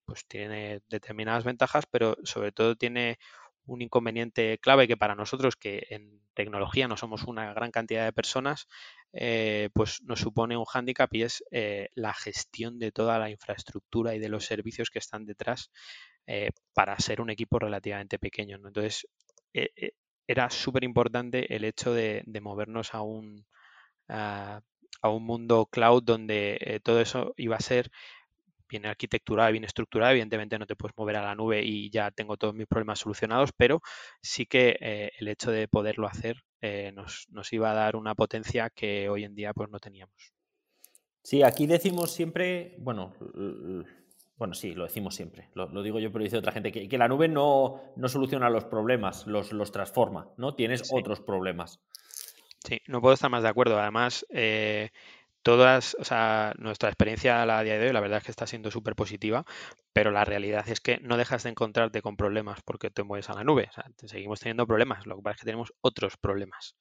pues 0.05 0.25
tiene 0.27 0.81
determinadas 0.89 1.43
ventajas, 1.43 1.85
pero 1.85 2.17
sobre 2.23 2.51
todo 2.51 2.75
tiene 2.75 3.19
un 3.65 3.81
inconveniente 3.81 4.57
clave 4.59 4.87
que 4.87 4.97
para 4.97 5.15
nosotros, 5.15 5.55
que 5.55 5.87
en 5.89 6.21
tecnología 6.33 6.87
no 6.87 6.97
somos 6.97 7.23
una 7.23 7.53
gran 7.53 7.71
cantidad 7.71 8.05
de 8.05 8.13
personas, 8.13 8.67
eh, 9.13 9.69
pues 9.73 10.01
nos 10.03 10.19
supone 10.19 10.57
un 10.57 10.65
hándicap 10.65 11.13
y 11.13 11.23
es 11.23 11.43
la 11.95 12.13
gestión 12.13 12.79
de 12.79 12.91
toda 12.91 13.19
la 13.19 13.29
infraestructura 13.29 14.15
y 14.15 14.19
de 14.19 14.29
los 14.29 14.45
servicios 14.45 14.89
que 14.89 14.99
están 14.99 15.25
detrás 15.25 15.71
para 16.73 16.97
ser 16.99 17.21
un 17.21 17.29
equipo 17.29 17.59
relativamente 17.59 18.17
pequeño. 18.17 18.57
Entonces, 18.57 19.07
era 20.27 20.49
súper 20.49 20.83
importante 20.83 21.55
el 21.55 21.63
hecho 21.65 21.93
de, 21.93 22.23
movernos 22.41 22.93
a 22.93 23.01
un, 23.01 23.45
a, 24.07 24.61
un 25.03 25.23
mundo 25.23 25.67
cloud 25.67 26.03
donde 26.03 26.81
todo 26.83 27.01
eso 27.01 27.33
iba 27.37 27.57
a 27.57 27.59
ser 27.59 27.91
bien 28.73 28.85
arquitecturada, 28.87 29.51
bien 29.51 29.63
estructurada. 29.63 30.11
Evidentemente 30.11 30.57
no 30.57 30.65
te 30.65 30.75
puedes 30.75 30.97
mover 30.97 31.17
a 31.17 31.21
la 31.23 31.35
nube 31.35 31.63
y 31.63 31.91
ya 31.91 32.09
tengo 32.11 32.37
todos 32.37 32.55
mis 32.55 32.67
problemas 32.67 32.99
solucionados, 32.99 33.51
pero 33.55 33.81
sí 34.21 34.45
que 34.47 34.75
eh, 34.79 35.11
el 35.19 35.27
hecho 35.27 35.51
de 35.51 35.67
poderlo 35.67 36.07
hacer 36.07 36.37
eh, 36.61 36.91
nos, 36.91 37.53
iba 37.53 37.71
a 37.71 37.75
dar 37.75 37.95
una 37.95 38.15
potencia 38.15 38.69
que 38.71 39.09
hoy 39.09 39.25
en 39.25 39.35
día 39.35 39.53
pues 39.53 39.69
no 39.69 39.79
teníamos. 39.79 40.15
Sí, 41.21 41.43
aquí 41.43 41.67
decimos 41.67 42.11
siempre, 42.11 42.75
bueno, 42.79 43.13
bueno, 44.35 44.53
sí, 44.53 44.73
lo 44.73 44.83
decimos 44.83 45.15
siempre, 45.15 45.49
lo, 45.53 45.67
digo 45.83 45.99
yo, 45.99 46.11
pero 46.11 46.23
dice 46.23 46.37
otra 46.37 46.51
gente, 46.51 46.71
que, 46.71 46.97
la 46.97 47.07
nube 47.07 47.29
no, 47.29 47.93
no, 47.95 48.09
soluciona 48.09 48.49
los 48.49 48.65
problemas, 48.65 49.25
los, 49.27 49.53
los 49.53 49.71
transforma, 49.71 50.31
¿no? 50.37 50.55
Tienes 50.55 50.91
otros 50.91 51.21
problemas. 51.21 51.79
Sí, 52.65 52.79
no 52.87 53.01
puedo 53.01 53.13
estar 53.13 53.29
más 53.29 53.43
de 53.43 53.49
acuerdo. 53.49 53.77
Además, 53.77 54.25
eh, 54.29 54.89
todas, 55.43 55.95
o 55.99 56.03
sea, 56.03 56.53
nuestra 56.57 56.89
experiencia 56.89 57.41
a 57.41 57.45
la 57.45 57.61
día 57.63 57.77
de 57.77 57.87
hoy, 57.87 57.93
la 57.93 57.99
verdad 57.99 58.19
es 58.19 58.23
que 58.23 58.31
está 58.31 58.47
siendo 58.47 58.71
súper 58.71 58.95
positiva, 58.95 59.45
pero 59.93 60.09
la 60.09 60.25
realidad 60.25 60.67
es 60.67 60.79
que 60.79 60.99
no 61.01 61.17
dejas 61.17 61.43
de 61.43 61.49
encontrarte 61.49 62.01
con 62.01 62.17
problemas 62.17 62.61
porque 62.63 62.89
te 62.89 63.03
mueves 63.03 63.29
a 63.29 63.33
la 63.35 63.43
nube. 63.43 63.67
O 63.69 63.73
sea, 63.73 63.85
seguimos 64.07 64.39
teniendo 64.39 64.65
problemas, 64.65 65.05
lo 65.05 65.17
que 65.17 65.21
pasa 65.21 65.35
es 65.35 65.39
que 65.41 65.45
tenemos 65.45 65.73
otros 65.81 66.17
problemas, 66.17 66.75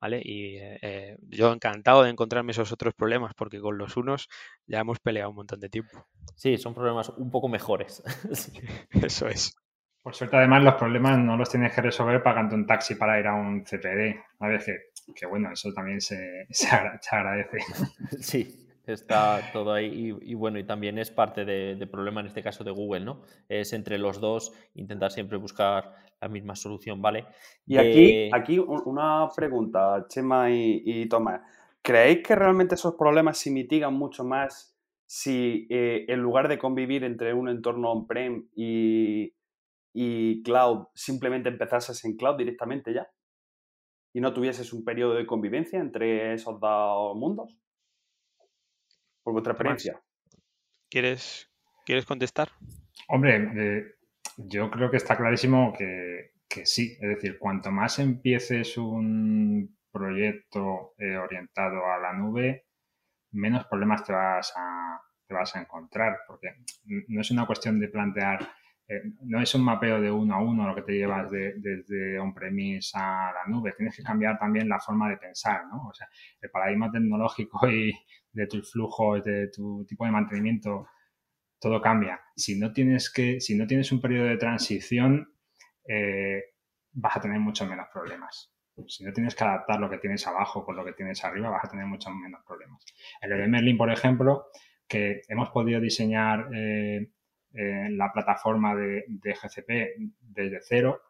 ¿vale? 0.00 0.20
Y 0.22 0.56
eh, 0.56 0.78
eh, 0.82 1.16
yo 1.22 1.52
encantado 1.52 2.02
de 2.02 2.10
encontrarme 2.10 2.52
esos 2.52 2.72
otros 2.72 2.94
problemas 2.94 3.32
porque 3.34 3.60
con 3.60 3.78
los 3.78 3.96
unos 3.96 4.28
ya 4.66 4.80
hemos 4.80 4.98
peleado 4.98 5.30
un 5.30 5.36
montón 5.36 5.60
de 5.60 5.70
tiempo. 5.70 6.06
Sí, 6.34 6.58
son 6.58 6.74
problemas 6.74 7.08
un 7.10 7.30
poco 7.30 7.48
mejores. 7.48 8.02
Eso 8.90 9.28
es. 9.28 9.54
Por 10.02 10.14
suerte, 10.14 10.36
además, 10.36 10.64
los 10.64 10.74
problemas 10.74 11.18
no 11.18 11.36
los 11.36 11.50
tienes 11.50 11.74
que 11.74 11.82
resolver 11.82 12.22
pagando 12.22 12.54
un 12.54 12.66
taxi 12.66 12.94
para 12.94 13.20
ir 13.20 13.26
a 13.26 13.34
un 13.34 13.64
CPD. 13.64 14.18
A 14.38 14.48
ver, 14.48 14.64
que 14.64 14.90
que 15.14 15.26
bueno, 15.26 15.52
eso 15.52 15.72
también 15.72 16.00
se, 16.00 16.46
agradece. 17.10 17.58
Sí, 18.20 18.68
está 18.86 19.40
todo 19.52 19.72
ahí 19.72 20.16
y, 20.22 20.34
bueno, 20.34 20.58
y 20.58 20.64
también 20.64 20.98
es 20.98 21.10
parte 21.10 21.44
del 21.44 21.88
problema 21.88 22.20
en 22.20 22.26
este 22.26 22.42
caso 22.42 22.64
de 22.64 22.70
Google, 22.70 23.04
¿no? 23.04 23.22
Es 23.48 23.72
entre 23.72 23.98
los 23.98 24.20
dos 24.20 24.52
intentar 24.74 25.10
siempre 25.10 25.38
buscar 25.38 25.92
la 26.20 26.28
misma 26.28 26.56
solución, 26.56 27.00
¿vale? 27.00 27.26
Y 27.66 27.76
aquí, 27.76 28.10
eh, 28.10 28.30
aquí 28.32 28.58
una 28.58 29.28
pregunta, 29.34 30.06
Chema 30.08 30.50
y, 30.50 31.06
Tomás. 31.08 31.40
¿Creéis 31.82 32.22
que 32.22 32.34
realmente 32.34 32.74
esos 32.74 32.94
problemas 32.94 33.38
se 33.38 33.50
mitigan 33.50 33.94
mucho 33.94 34.22
más 34.22 34.76
si 35.06 35.66
eh, 35.70 36.04
en 36.08 36.20
lugar 36.20 36.46
de 36.46 36.58
convivir 36.58 37.04
entre 37.04 37.32
un 37.32 37.48
entorno 37.48 37.90
on-prem 37.90 38.48
y, 38.54 39.32
y 39.92 40.42
cloud, 40.42 40.86
simplemente 40.94 41.48
empezases 41.48 42.04
en 42.04 42.16
cloud 42.16 42.36
directamente 42.36 42.92
ya? 42.92 43.08
y 44.12 44.20
no 44.20 44.32
tuvieses 44.32 44.72
un 44.72 44.84
periodo 44.84 45.14
de 45.14 45.26
convivencia 45.26 45.78
entre 45.78 46.34
esos 46.34 46.58
dos 46.60 47.16
mundos? 47.16 47.56
Por 49.22 49.34
vuestra 49.34 49.52
experiencia. 49.52 50.00
¿Quieres, 50.88 51.50
¿quieres 51.84 52.06
contestar? 52.06 52.50
Hombre, 53.08 53.36
eh, 53.36 53.84
yo 54.36 54.70
creo 54.70 54.90
que 54.90 54.96
está 54.96 55.16
clarísimo 55.16 55.72
que, 55.76 56.32
sí. 56.64 56.96
Es 57.00 57.08
decir, 57.08 57.38
cuanto 57.38 57.70
más 57.70 57.98
empieces 57.98 58.76
un 58.76 59.78
proyecto 59.92 60.94
eh, 60.98 61.16
orientado 61.16 61.84
a 61.86 61.98
la 61.98 62.12
nube, 62.12 62.66
menos 63.32 63.66
problemas 63.66 64.04
te 64.04 64.12
vas 64.12 64.52
a, 64.56 65.00
te 65.26 65.34
vas 65.34 65.54
a 65.54 65.60
encontrar. 65.60 66.18
Porque 66.26 66.48
no 67.08 67.20
es 67.20 67.30
una 67.30 67.46
cuestión 67.46 67.78
de 67.78 67.88
plantear 67.88 68.40
eh, 68.90 69.02
no 69.22 69.40
es 69.40 69.54
un 69.54 69.62
mapeo 69.62 70.00
de 70.00 70.10
uno 70.10 70.34
a 70.34 70.42
uno 70.42 70.66
lo 70.66 70.74
que 70.74 70.82
te 70.82 70.94
llevas 70.94 71.30
desde 71.30 72.18
on-premise 72.18 72.90
a 72.94 73.32
la 73.32 73.46
nube. 73.46 73.72
Tienes 73.76 73.96
que 73.96 74.02
cambiar 74.02 74.36
también 74.36 74.68
la 74.68 74.80
forma 74.80 75.08
de 75.08 75.16
pensar, 75.16 75.64
¿no? 75.68 75.90
O 75.90 75.94
sea, 75.94 76.08
el 76.40 76.50
paradigma 76.50 76.90
tecnológico 76.90 77.70
y 77.70 77.92
de 78.32 78.46
tus 78.48 78.72
flujos, 78.72 79.22
de 79.22 79.46
tu 79.46 79.84
tipo 79.86 80.04
de 80.04 80.10
mantenimiento, 80.10 80.88
todo 81.60 81.80
cambia. 81.80 82.20
Si 82.34 82.58
no 82.58 82.72
tienes 82.72 83.12
que, 83.12 83.40
si 83.40 83.56
no 83.56 83.64
tienes 83.64 83.92
un 83.92 84.00
periodo 84.00 84.26
de 84.26 84.38
transición, 84.38 85.34
eh, 85.86 86.42
vas 86.90 87.16
a 87.16 87.20
tener 87.20 87.38
muchos 87.38 87.68
menos 87.68 87.86
problemas. 87.92 88.52
Si 88.88 89.04
no 89.04 89.12
tienes 89.12 89.36
que 89.36 89.44
adaptar 89.44 89.78
lo 89.78 89.88
que 89.88 89.98
tienes 89.98 90.26
abajo 90.26 90.64
con 90.64 90.74
lo 90.74 90.84
que 90.84 90.94
tienes 90.94 91.22
arriba, 91.24 91.48
vas 91.48 91.64
a 91.64 91.68
tener 91.68 91.86
muchos 91.86 92.12
menos 92.12 92.40
problemas. 92.44 92.84
El 93.20 93.30
de 93.38 93.46
Merlin, 93.46 93.78
por 93.78 93.92
ejemplo, 93.92 94.46
que 94.88 95.22
hemos 95.28 95.50
podido 95.50 95.80
diseñar 95.80 96.48
eh, 96.52 97.12
la 97.52 98.12
plataforma 98.12 98.74
de, 98.74 99.04
GCP 99.22 99.96
desde 100.20 100.60
cero. 100.62 101.00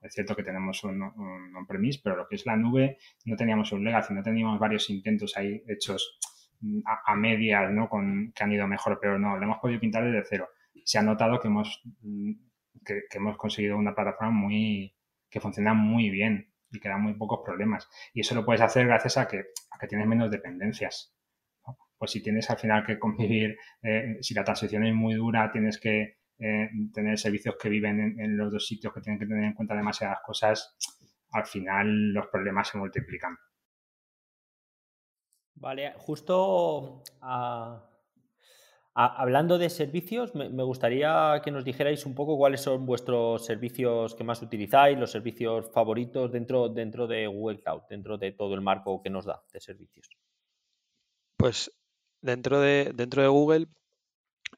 Es 0.00 0.12
cierto 0.14 0.36
que 0.36 0.42
tenemos 0.42 0.84
un, 0.84 1.02
on-premise, 1.02 2.00
pero 2.02 2.16
lo 2.16 2.28
que 2.28 2.36
es 2.36 2.46
la 2.46 2.56
nube 2.56 2.98
no 3.24 3.36
teníamos 3.36 3.72
un 3.72 3.84
legacy, 3.84 4.14
no 4.14 4.22
teníamos 4.22 4.58
varios 4.58 4.88
intentos 4.90 5.36
ahí 5.36 5.62
hechos 5.66 6.18
a, 7.06 7.16
medias, 7.16 7.70
¿no? 7.70 7.88
Con, 7.88 8.32
que 8.34 8.44
han 8.44 8.52
ido 8.52 8.66
mejor, 8.66 8.98
pero 9.00 9.18
no, 9.18 9.36
lo 9.36 9.42
hemos 9.42 9.58
podido 9.58 9.80
pintar 9.80 10.04
desde 10.04 10.26
cero. 10.28 10.48
Se 10.84 10.98
ha 10.98 11.02
notado 11.02 11.40
que 11.40 11.48
hemos, 11.48 11.82
que, 12.84 13.02
hemos 13.12 13.36
conseguido 13.36 13.76
una 13.76 13.94
plataforma 13.94 14.32
muy, 14.32 14.94
que 15.30 15.40
funciona 15.40 15.74
muy 15.74 16.10
bien 16.10 16.52
y 16.70 16.78
que 16.78 16.88
da 16.88 16.98
muy 16.98 17.14
pocos 17.14 17.40
problemas. 17.44 17.88
Y 18.12 18.20
eso 18.20 18.34
lo 18.34 18.44
puedes 18.44 18.60
hacer 18.60 18.86
gracias 18.86 19.16
a 19.16 19.26
que, 19.26 19.38
a 19.70 19.78
que 19.78 19.86
tienes 19.86 20.06
menos 20.06 20.30
dependencias 20.30 21.15
pues 21.98 22.10
si 22.10 22.22
tienes 22.22 22.48
al 22.50 22.58
final 22.58 22.84
que 22.84 22.98
convivir, 22.98 23.56
eh, 23.82 24.18
si 24.20 24.34
la 24.34 24.44
transición 24.44 24.84
es 24.84 24.94
muy 24.94 25.14
dura, 25.14 25.50
tienes 25.50 25.78
que 25.78 26.18
eh, 26.38 26.68
tener 26.92 27.18
servicios 27.18 27.56
que 27.60 27.68
viven 27.68 28.20
en, 28.20 28.36
los 28.36 28.52
dos 28.52 28.66
sitios, 28.66 28.92
que 28.92 29.00
tienen 29.00 29.18
que 29.18 29.26
tener 29.26 29.44
en 29.44 29.54
cuenta 29.54 29.74
demasiadas 29.74 30.18
cosas, 30.24 30.76
al 31.30 31.46
final 31.46 32.12
los 32.12 32.26
problemas 32.26 32.68
se 32.68 32.78
multiplican. 32.78 33.36
Vale, 35.54 35.94
justo 35.96 37.02
hablando 38.98 39.58
de 39.58 39.68
servicios, 39.68 40.34
me, 40.34 40.62
gustaría 40.62 41.40
que 41.44 41.50
nos 41.50 41.64
dijerais 41.64 42.06
un 42.06 42.14
poco 42.14 42.36
cuáles 42.36 42.62
son 42.62 42.86
vuestros 42.86 43.44
servicios 43.44 44.14
que 44.14 44.24
más 44.24 44.40
utilizáis, 44.40 44.98
los 44.98 45.10
servicios 45.10 45.70
favoritos 45.70 46.32
dentro, 46.32 46.68
dentro 46.70 47.06
de 47.06 47.26
Google 47.26 47.60
Cloud, 47.60 47.82
dentro 47.90 48.16
de 48.16 48.32
todo 48.32 48.54
el 48.54 48.62
marco 48.62 49.02
que 49.02 49.10
nos 49.10 49.26
da 49.26 49.42
de 49.52 49.60
servicios. 49.60 50.08
Pues 51.36 51.70
dentro 52.20 52.60
de, 52.60 52.92
dentro 52.94 53.22
de 53.22 53.28
Google, 53.28 53.66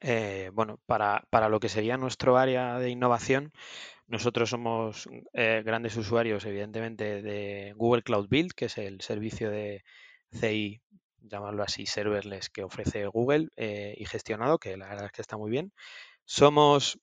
eh, 0.01 0.51
bueno, 0.53 0.79
para, 0.87 1.49
lo 1.49 1.61
que 1.61 1.69
sería 1.69 1.97
nuestro 1.97 2.37
área 2.37 2.79
de 2.79 2.91
innovación, 2.91 3.53
nosotros 4.07 4.51
somos 4.51 5.09
eh, 5.33 5.63
grandes 5.65 5.97
usuarios, 5.97 6.45
evidentemente, 6.45 7.23
de 7.23 7.75
Google 7.77 8.03
Cloud 8.03 8.29
Build, 8.29 8.53
que 8.53 8.67
es 8.67 8.79
el 8.79 9.01
servicio 9.01 9.51
de 9.51 9.85
CI, 10.33 10.81
llamarlo 11.21 11.63
así, 11.63 11.87
serverless 11.87 12.49
que 12.49 12.65
ofrece 12.65 13.07
Google 13.07 13.49
eh, 13.57 13.95
y 13.99 14.05
gestionado, 14.07 14.59
que 14.59 14.77
la 14.77 14.89
verdad 14.89 15.07
es 15.07 15.13
que 15.13 15.23
está 15.23 15.37
muy 15.37 15.51
bien. 15.51 15.73
Somos 16.25 16.99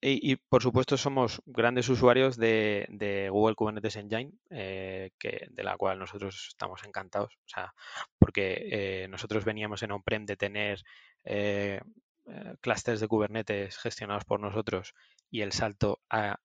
y, 0.00 0.36
por 0.36 0.62
supuesto 0.62 0.96
somos 0.96 1.42
grandes 1.44 1.88
usuarios 1.88 2.36
de, 2.36 3.28
Google 3.32 3.56
Kubernetes 3.56 3.96
Engine, 3.96 4.32
eh, 4.50 5.10
que, 5.18 5.48
de 5.50 5.62
la 5.64 5.76
cual 5.76 5.98
nosotros 5.98 6.46
estamos 6.48 6.84
encantados. 6.84 7.34
O 7.34 7.48
sea, 7.48 7.74
porque 8.18 8.68
eh, 8.70 9.08
nosotros 9.08 9.44
veníamos 9.44 9.82
en 9.82 9.92
on-prem 9.92 10.24
de 10.24 10.36
tener 10.36 10.84
eh, 11.24 11.80
clusters 12.60 13.00
de 13.00 13.08
Kubernetes 13.08 13.76
gestionados 13.78 14.24
por 14.24 14.40
nosotros 14.40 14.94
y 15.30 15.40
el 15.40 15.52
salto 15.52 16.00
a, 16.10 16.38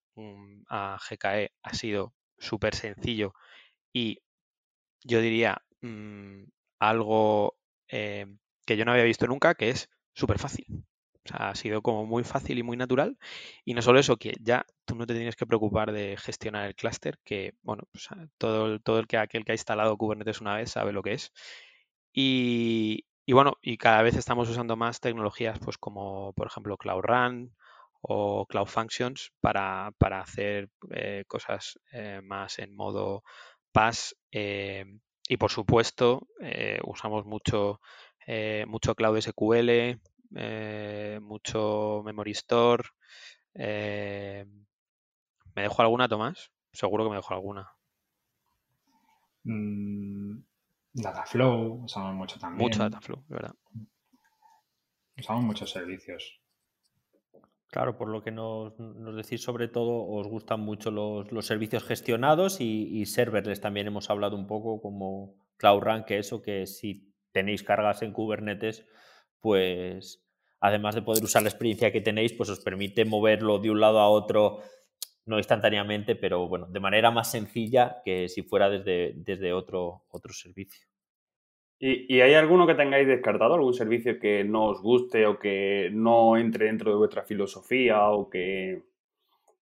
a 0.69 0.97
GKE 1.09 1.51
ha 1.61 1.73
sido 1.73 2.13
súper 2.37 2.75
sencillo 2.75 3.33
y 3.91 4.19
yo 5.03 5.21
diría 5.21 5.61
mm, 5.81 6.43
algo 6.79 7.57
que 7.87 8.77
yo 8.77 8.85
no 8.85 8.93
había 8.93 9.03
visto 9.03 9.27
nunca, 9.27 9.53
que 9.53 9.69
es 9.69 9.89
súper 10.15 10.39
fácil. 10.39 10.65
Ha 11.31 11.55
sido 11.55 11.81
como 11.81 12.05
muy 12.05 12.23
fácil 12.23 12.57
y 12.59 12.63
muy 12.63 12.77
natural. 12.77 13.17
Y 13.65 13.73
no 13.73 13.81
solo 13.81 13.99
eso, 13.99 14.17
que 14.17 14.35
ya 14.41 14.65
tú 14.85 14.95
no 14.95 15.05
te 15.05 15.13
tienes 15.15 15.35
que 15.35 15.45
preocupar 15.45 15.91
de 15.91 16.17
gestionar 16.17 16.67
el 16.67 16.75
clúster, 16.75 17.19
que, 17.23 17.53
bueno, 17.61 17.83
pues, 17.91 18.07
ah, 18.11 18.25
todo, 18.37 18.79
todo 18.79 18.99
el 18.99 19.07
que 19.07 19.17
aquel 19.17 19.45
que 19.45 19.53
ha 19.53 19.55
instalado 19.55 19.97
Kubernetes 19.97 20.41
una 20.41 20.55
vez 20.55 20.71
sabe 20.71 20.91
lo 20.93 21.01
que 21.03 21.13
es. 21.13 21.31
Y, 22.13 23.05
bueno, 23.27 23.57
y 23.61 23.77
cada 23.77 24.01
vez 24.03 24.15
estamos 24.15 24.49
usando 24.49 24.75
más 24.75 24.99
tecnologías, 24.99 25.59
pues 25.59 25.77
como 25.77 26.33
por 26.33 26.47
ejemplo 26.47 26.77
Cloud 26.77 27.01
Run 27.01 27.55
o 28.01 28.45
Cloud 28.45 28.67
Functions 28.67 29.31
para, 29.41 29.91
hacer 29.99 30.69
eh, 30.91 31.23
cosas 31.27 31.79
eh, 31.91 32.21
más 32.23 32.59
en 32.59 32.75
modo 32.75 33.23
PaaS, 33.71 34.15
eh, 34.31 34.85
y 35.27 35.37
por 35.37 35.51
supuesto, 35.51 36.27
usamos 36.83 37.25
mucho, 37.25 37.79
mucho 38.67 38.95
Cloud 38.95 39.21
SQL, 39.21 39.99
mucho 41.21 42.01
Memory 42.03 42.31
Store. 42.31 42.83
¿Me 43.55 44.45
dejo 45.55 45.81
alguna, 45.81 46.07
Tomás? 46.07 46.51
Seguro 46.71 47.03
que 47.03 47.11
me 47.11 47.15
dejo 47.17 47.33
alguna. 47.33 47.71
Mm, 49.43 50.39
Dataflow, 50.93 51.83
usamos 51.83 52.15
mucho 52.15 52.39
también. 52.39 52.67
Mucho 52.67 52.79
Dataflow, 52.79 53.23
¿verdad? 53.27 53.53
Usamos 55.17 55.43
muchos 55.43 55.69
servicios. 55.69 56.39
Claro, 57.67 57.97
por 57.97 58.07
lo 58.07 58.21
que 58.21 58.31
nos, 58.31 58.73
decís 59.15 59.41
sobre 59.41 59.67
todo, 59.67 60.05
os 60.05 60.27
gustan 60.27 60.59
mucho 60.59 60.91
los, 60.91 61.45
servicios 61.45 61.83
gestionados 61.83 62.61
y, 62.61 63.05
serverless 63.07 63.61
también 63.61 63.87
hemos 63.87 64.11
hablado 64.11 64.35
un 64.35 64.45
poco 64.45 64.79
como 64.79 65.35
Cloud 65.57 65.81
Run, 65.81 66.03
que 66.03 66.19
eso, 66.19 66.43
que 66.43 66.67
si 66.67 67.11
tenéis 67.31 67.63
cargas 67.63 68.03
en 68.03 68.13
Kubernetes, 68.13 68.85
pues 69.39 70.22
además 70.63 70.95
de 70.95 71.01
poder 71.01 71.21
usar 71.21 71.43
la 71.43 71.49
experiencia 71.49 71.91
que 71.91 71.99
tenéis, 71.99 72.31
pues 72.31 72.49
os 72.49 72.61
permite 72.61 73.03
moverlo 73.03 73.59
de 73.59 73.69
un 73.69 73.81
lado 73.81 73.99
a 73.99 74.07
otro, 74.07 74.59
no 75.25 75.37
instantáneamente, 75.37 76.15
pero 76.15 76.47
bueno, 76.47 76.67
de 76.67 76.79
manera 76.79 77.11
más 77.11 77.29
sencilla 77.29 77.97
que 78.05 78.29
si 78.29 78.43
fuera 78.43 78.69
desde, 78.69 79.11
desde 79.17 79.51
otro, 79.51 80.03
otro 80.09 80.31
servicio. 80.31 80.87
¿Y, 81.79 82.21
hay 82.21 82.33
alguno 82.35 82.65
que 82.65 82.75
tengáis 82.75 83.05
descartado, 83.05 83.55
algún 83.55 83.73
servicio 83.73 84.17
que 84.17 84.45
no 84.45 84.67
os 84.67 84.81
guste 84.81 85.25
o 85.25 85.37
que 85.37 85.89
no 85.91 86.37
entre 86.37 86.67
dentro 86.67 86.91
de 86.91 86.97
vuestra 86.97 87.23
filosofía 87.23 88.07
o 88.11 88.29
que 88.29 88.83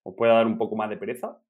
os 0.04 0.14
pueda 0.16 0.34
dar 0.34 0.46
un 0.46 0.60
poco 0.60 0.76
más 0.76 0.92
de 0.92 0.98
pereza? 0.98 1.42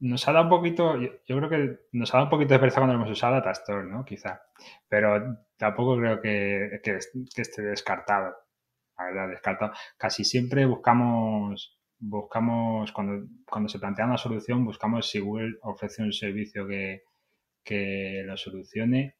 Nos 0.00 0.28
ha 0.28 0.32
dado 0.32 0.44
un 0.44 0.50
poquito, 0.50 0.96
yo, 0.96 1.10
creo 1.26 1.48
que 1.48 1.78
nos 1.92 2.14
ha 2.14 2.18
dado 2.18 2.26
un 2.26 2.30
poquito 2.30 2.54
de 2.54 2.60
pereza 2.60 2.80
cuando 2.80 2.94
hemos 2.94 3.10
usado 3.10 3.34
Datastor, 3.34 3.84
¿no? 3.84 4.04
Quizá. 4.04 4.42
Pero 4.88 5.38
tampoco 5.56 5.96
creo 5.96 6.20
que, 6.20 6.80
esté 7.36 7.62
descartado. 7.62 8.36
La 8.96 9.04
verdad, 9.06 9.28
descartado. 9.28 9.72
Casi 9.96 10.24
siempre 10.24 10.66
buscamos, 10.66 11.80
buscamos 11.98 12.92
cuando, 12.92 13.26
cuando 13.48 13.68
se 13.68 13.78
plantea 13.80 14.06
una 14.06 14.18
solución, 14.18 14.64
buscamos 14.64 15.10
si 15.10 15.18
Google 15.18 15.56
ofrece 15.62 16.02
un 16.02 16.12
servicio 16.12 16.66
que, 16.66 17.02
que 17.64 18.22
lo 18.24 18.36
solucione. 18.36 19.16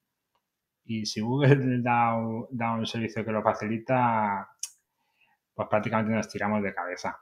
Y 0.85 1.07
si 1.07 1.21
Google 1.21 1.57
da, 1.83 2.17
da 2.51 2.73
un 2.73 2.87
servicio 2.87 3.25
que 3.25 3.33
lo 3.33 3.43
facilita, 3.43 4.49
pues 5.55 5.69
prácticamente 5.69 6.15
nos 6.15 6.29
tiramos 6.29 6.63
de 6.63 6.73
cabeza. 6.73 7.19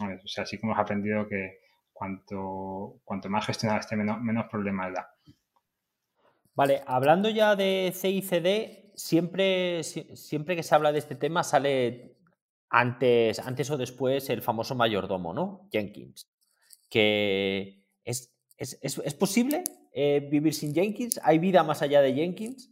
O 0.00 0.28
sea, 0.28 0.44
así 0.44 0.58
como 0.58 0.72
hemos 0.72 0.82
aprendido 0.82 1.26
que 1.28 1.63
cuanto, 1.94 3.00
cuanto 3.04 3.30
más 3.30 3.46
gestionado 3.46 3.80
esté, 3.80 3.96
menos, 3.96 4.20
menos 4.20 4.44
problemas 4.50 4.92
da. 4.92 5.16
Vale, 6.54 6.82
hablando 6.86 7.30
ya 7.30 7.56
de 7.56 7.90
CICD, 7.94 8.92
siempre, 8.94 9.82
siempre 9.82 10.54
que 10.54 10.62
se 10.62 10.74
habla 10.74 10.92
de 10.92 10.98
este 10.98 11.14
tema 11.14 11.42
sale 11.42 12.18
antes, 12.68 13.38
antes 13.38 13.70
o 13.70 13.78
después 13.78 14.28
el 14.28 14.42
famoso 14.42 14.74
mayordomo, 14.74 15.32
¿no? 15.32 15.68
Jenkins. 15.72 16.30
Que 16.90 17.86
es, 18.04 18.36
es, 18.58 18.78
es 18.82 19.14
posible 19.14 19.64
eh, 19.96 20.26
vivir 20.28 20.52
sin 20.52 20.74
Jenkins? 20.74 21.20
¿Hay 21.22 21.38
vida 21.38 21.62
más 21.62 21.80
allá 21.80 22.02
de 22.02 22.12
Jenkins? 22.12 22.68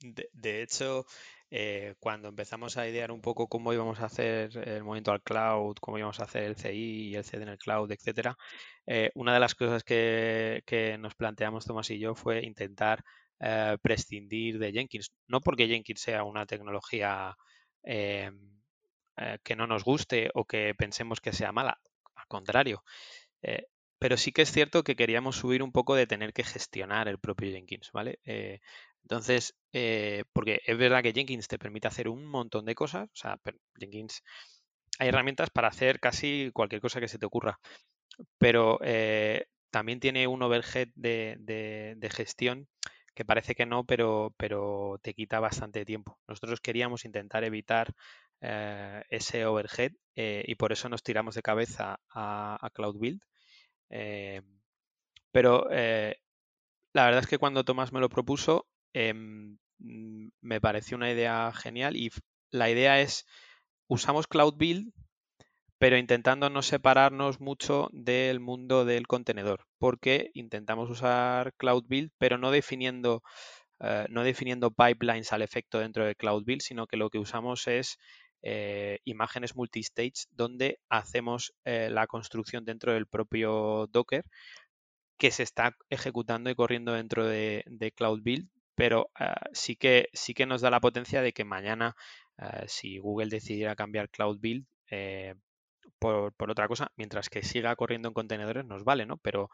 De, 0.00 0.62
hecho, 0.62 1.06
eh, 1.50 1.94
cuando 1.98 2.28
empezamos 2.28 2.76
a 2.76 2.86
idear 2.88 3.10
un 3.10 3.20
poco 3.20 3.48
cómo 3.48 3.72
íbamos 3.72 4.00
a 4.00 4.06
hacer 4.06 4.50
el 4.68 4.84
movimiento 4.84 5.12
al 5.12 5.22
cloud, 5.22 5.76
cómo 5.80 5.98
íbamos 5.98 6.20
a 6.20 6.24
hacer 6.24 6.44
el 6.44 6.56
CI 6.56 7.08
y 7.08 7.14
el 7.16 7.24
CD 7.24 7.42
en 7.42 7.48
el 7.50 7.58
cloud, 7.58 7.90
etcétera, 7.90 8.36
eh, 8.86 9.10
una 9.14 9.34
de 9.34 9.40
las 9.40 9.54
cosas 9.54 9.82
que, 9.84 10.62
nos 11.00 11.14
planteamos 11.14 11.64
Tomás 11.64 11.90
y 11.90 11.98
yo 11.98 12.14
fue 12.14 12.44
intentar 12.44 13.02
prescindir 13.82 14.58
de 14.58 14.72
Jenkins. 14.72 15.12
No 15.28 15.40
porque 15.40 15.68
Jenkins 15.68 16.00
sea 16.00 16.24
una 16.24 16.44
tecnología 16.44 17.36
que 17.84 19.56
no 19.56 19.66
nos 19.66 19.84
guste 19.84 20.30
o 20.34 20.44
que 20.44 20.74
pensemos 20.76 21.20
que 21.20 21.32
sea 21.32 21.52
mala, 21.52 21.78
al 22.16 22.26
contrario 22.26 22.82
pero 23.98 24.16
sí 24.16 24.32
que 24.32 24.42
es 24.42 24.52
cierto 24.52 24.84
que 24.84 24.96
queríamos 24.96 25.36
subir 25.36 25.62
un 25.62 25.72
poco 25.72 25.94
de 25.94 26.06
tener 26.06 26.32
que 26.32 26.44
gestionar 26.44 27.08
el 27.08 27.18
propio 27.18 27.50
Jenkins, 27.50 27.90
¿vale? 27.92 28.20
Eh, 29.08 29.14
entonces, 29.14 29.54
eh, 29.72 30.24
porque 30.32 30.60
es 30.66 30.78
verdad 30.78 31.02
que 31.02 31.12
Jenkins 31.12 31.48
te 31.48 31.58
permite 31.58 31.88
hacer 31.88 32.08
un 32.08 32.26
montón 32.26 32.64
de 32.64 32.74
cosas, 32.74 33.08
o 33.08 33.16
sea, 33.16 33.38
Jenkins 33.78 34.22
hay 34.98 35.08
herramientas 35.08 35.50
para 35.50 35.68
hacer 35.68 36.00
casi 36.00 36.50
cualquier 36.52 36.80
cosa 36.80 37.00
que 37.00 37.08
se 37.08 37.18
te 37.18 37.26
ocurra, 37.26 37.58
pero 38.38 38.78
eh, 38.82 39.46
también 39.70 40.00
tiene 40.00 40.26
un 40.26 40.42
overhead 40.42 40.88
de, 40.94 42.10
gestión 42.12 42.68
que 43.14 43.24
parece 43.24 43.54
que 43.54 43.66
no, 43.66 43.84
pero, 43.84 44.34
pero 44.36 44.98
te 45.02 45.14
quita 45.14 45.40
bastante 45.40 45.84
tiempo. 45.84 46.18
Nosotros 46.28 46.60
queríamos 46.60 47.04
intentar 47.04 47.44
evitar 47.44 47.94
ese 48.40 49.46
overhead 49.46 49.92
y 50.14 50.54
por 50.54 50.72
eso 50.72 50.88
nos 50.88 51.02
tiramos 51.02 51.34
de 51.34 51.42
cabeza 51.42 51.98
a, 52.10 52.70
Cloud 52.72 52.98
Build 52.98 53.20
eh, 53.90 54.42
pero 55.32 55.68
eh, 55.70 56.16
la 56.92 57.04
verdad 57.06 57.22
es 57.22 57.28
que 57.28 57.38
cuando 57.38 57.64
Tomás 57.64 57.92
me 57.92 58.00
lo 58.00 58.08
propuso, 58.08 58.66
em, 58.92 59.58
mm, 59.78 60.28
me 60.40 60.60
pareció 60.60 60.96
una 60.96 61.10
idea 61.10 61.52
genial 61.52 61.96
y 61.96 62.10
la 62.50 62.70
idea 62.70 63.00
es, 63.00 63.26
usamos 63.88 64.26
Cloud 64.26 64.54
Build, 64.56 64.92
pero 65.78 65.96
intentando 65.96 66.50
no 66.50 66.62
separarnos 66.62 67.40
mucho 67.40 67.88
del 67.92 68.40
mundo 68.40 68.84
del 68.84 69.06
contenedor, 69.06 69.66
porque 69.78 70.30
intentamos 70.34 70.90
usar 70.90 71.54
Cloud 71.56 71.84
Build, 71.88 72.10
pero 72.18 72.38
no 72.38 72.50
definiendo, 72.50 73.22
eh, 73.80 74.06
no 74.10 74.24
definiendo 74.24 74.72
pipelines 74.72 75.32
al 75.32 75.42
efecto 75.42 75.78
dentro 75.78 76.04
de 76.04 76.16
Cloud 76.16 76.44
Build, 76.44 76.62
sino 76.62 76.86
que 76.86 76.96
lo 76.96 77.10
que 77.10 77.18
usamos 77.18 77.68
es 77.68 77.98
eh, 78.42 79.00
imágenes 79.04 79.56
multistage 79.56 80.26
donde 80.30 80.78
hacemos 80.88 81.52
eh, 81.64 81.88
la 81.90 82.06
construcción 82.06 82.64
dentro 82.64 82.92
del 82.92 83.06
propio 83.06 83.88
Docker 83.90 84.24
que 85.18 85.30
se 85.32 85.42
está 85.42 85.76
ejecutando 85.90 86.48
y 86.48 86.54
corriendo 86.54 86.92
dentro 86.92 87.26
de, 87.26 87.64
Cloud 87.96 88.22
Build, 88.22 88.48
pero 88.78 89.10
ah, 89.16 89.34
sí, 89.52 89.74
que, 89.74 90.08
sí 90.12 90.34
que 90.34 90.46
nos 90.46 90.60
da 90.60 90.70
la 90.70 90.80
potencia 90.80 91.20
de 91.20 91.32
que 91.32 91.44
mañana, 91.44 91.96
ah, 92.36 92.62
si 92.68 92.98
Google 92.98 93.28
decidiera 93.28 93.74
cambiar 93.74 94.08
Cloud 94.08 94.38
Build 94.38 94.66
eh, 94.88 95.34
por, 95.98 96.32
otra 96.48 96.68
cosa, 96.68 96.92
mientras 96.96 97.28
que 97.28 97.42
siga 97.42 97.74
corriendo 97.74 98.06
en 98.06 98.14
contenedores, 98.14 98.64
nos 98.64 98.84
vale, 98.84 99.04
¿no? 99.04 99.16
Pero, 99.16 99.50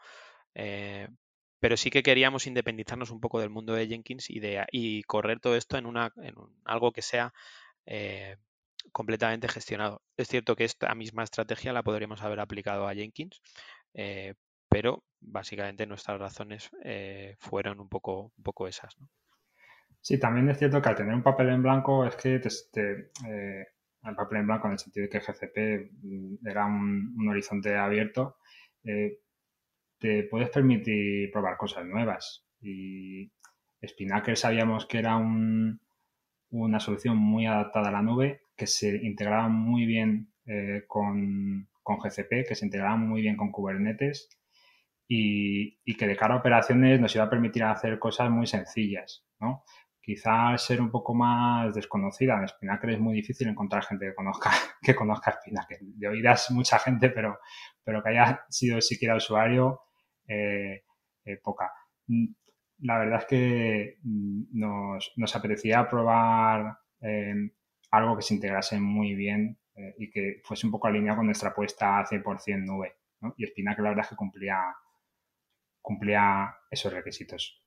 pero 1.59 1.75
sí 1.75 1.89
que 1.89 2.03
queríamos 2.03 2.45
independizarnos 2.45 3.09
un 3.09 3.19
poco 3.19 3.39
del 3.39 3.49
mundo 3.49 3.73
de 3.73 3.87
Jenkins 3.87 4.29
y, 4.29 4.39
de, 4.39 4.63
y 4.71 5.01
correr 5.03 5.39
todo 5.39 5.55
esto 5.55 5.77
en, 5.77 5.87
una, 5.87 6.13
en 6.17 6.35
algo 6.63 6.91
que 6.91 7.01
sea 7.01 7.33
completamente 8.91 9.47
gestionado. 9.47 10.03
Es 10.17 10.27
cierto 10.27 10.55
que 10.55 10.65
esta 10.65 10.93
misma 10.93 11.23
estrategia 11.23 11.73
la 11.73 11.81
podríamos 11.81 12.21
haber 12.21 12.39
aplicado 12.39 12.87
a 12.87 12.93
Jenkins, 12.93 13.41
eh, 13.95 14.35
pero 14.75 15.05
básicamente 15.21 15.87
nuestras 15.87 16.19
razones 16.19 16.69
eh, 16.83 17.37
fueron 17.39 17.79
un 17.79 17.87
poco, 17.87 18.33
un 18.35 18.43
poco 18.43 18.67
esas. 18.67 18.93
Sí, 20.01 20.19
también 20.19 20.49
es 20.49 20.57
cierto 20.57 20.81
que 20.81 20.89
al 20.89 20.95
tener 20.95 21.15
un 21.15 21.23
papel 21.23 21.47
en 21.47 21.63
blanco 21.63 22.05
es 22.05 22.17
que 22.17 22.41
te, 22.73 23.11
eh, 23.25 23.67
el 24.03 24.15
papel 24.17 24.39
en 24.39 24.47
blanco 24.47 24.67
en 24.67 24.73
el 24.73 24.79
sentido 24.79 25.05
de 25.05 25.09
que 25.09 25.21
GCP 25.21 25.91
mm, 26.03 26.45
era 26.45 26.65
un, 26.65 27.25
horizonte 27.29 27.73
abierto, 27.73 28.35
te 28.83 30.23
puedes 30.23 30.49
permitir 30.49 31.31
probar 31.31 31.55
cosas 31.55 31.85
nuevas. 31.85 32.45
Y 32.59 33.31
Spinnaker 33.81 34.35
sabíamos 34.35 34.85
que 34.87 34.99
era 34.99 35.15
una 35.15 36.79
solución 36.81 37.15
muy 37.15 37.45
adaptada 37.45 37.87
a 37.87 37.93
la 37.93 38.01
nube 38.01 38.41
que 38.57 38.67
se 38.67 38.93
integraban 39.05 39.53
muy 39.53 39.85
bien 39.85 40.33
eh, 40.45 40.83
con, 40.85 41.69
GCP, 41.85 42.45
que 42.45 42.55
se 42.55 42.65
integraban 42.65 43.07
muy 43.07 43.21
bien 43.21 43.37
con 43.37 43.53
Kubernetes 43.53 44.27
y, 45.07 45.95
que 45.95 46.07
de 46.07 46.15
cara 46.15 46.35
a 46.35 46.37
operaciones 46.37 46.99
nos 46.99 47.15
iba 47.15 47.25
a 47.25 47.29
permitir 47.29 47.63
hacer 47.63 47.99
cosas 47.99 48.29
muy 48.29 48.47
sencillas, 48.47 49.25
¿no? 49.39 49.63
Quizás 50.01 50.63
ser 50.63 50.81
un 50.81 50.91
poco 50.91 51.15
más 51.15 51.73
desconocida. 51.73 52.37
En 52.39 52.47
Spinnaker 52.47 52.91
es 52.91 52.99
muy 52.99 53.15
difícil 53.15 53.47
encontrar 53.47 53.83
gente 53.83 54.07
que 54.07 54.15
conozca, 54.15 54.51
que 54.81 54.95
conozca 54.95 55.31
Spinnaker. 55.31 55.79
De 55.81 56.07
oídas 56.07 56.51
mucha 56.51 56.77
gente, 56.79 57.09
pero, 57.09 57.39
pero 57.83 58.03
que 58.03 58.09
haya 58.09 58.45
sido 58.49 58.81
siquiera 58.81 59.15
usuario, 59.15 59.81
eh, 60.27 60.83
eh, 61.23 61.37
poca. 61.43 61.71
La 62.79 62.99
verdad 62.99 63.21
es 63.21 63.25
que 63.25 63.97
mm, 64.03 64.59
nos, 64.59 65.13
nos 65.15 65.35
apetecía 65.35 65.87
probar 65.89 66.77
algo 67.91 68.15
que 68.15 68.21
se 68.21 68.33
integrase 68.33 68.79
muy 68.79 69.15
bien 69.15 69.57
eh, 69.75 69.95
y 69.97 70.09
que 70.09 70.41
fuese 70.43 70.65
un 70.65 70.71
poco 70.71 70.87
alineado 70.87 71.17
con 71.17 71.25
nuestra 71.25 71.49
apuesta 71.49 71.99
a 71.99 72.05
100% 72.05 72.65
nube. 72.65 72.95
¿no? 73.21 73.33
Y 73.37 73.45
Spinac 73.45 73.79
la 73.79 73.89
verdad 73.89 74.05
es 74.05 74.09
que 74.09 74.15
cumplía, 74.15 74.57
cumplía 75.85 76.57
esos 76.71 76.91
requisitos. 76.91 77.63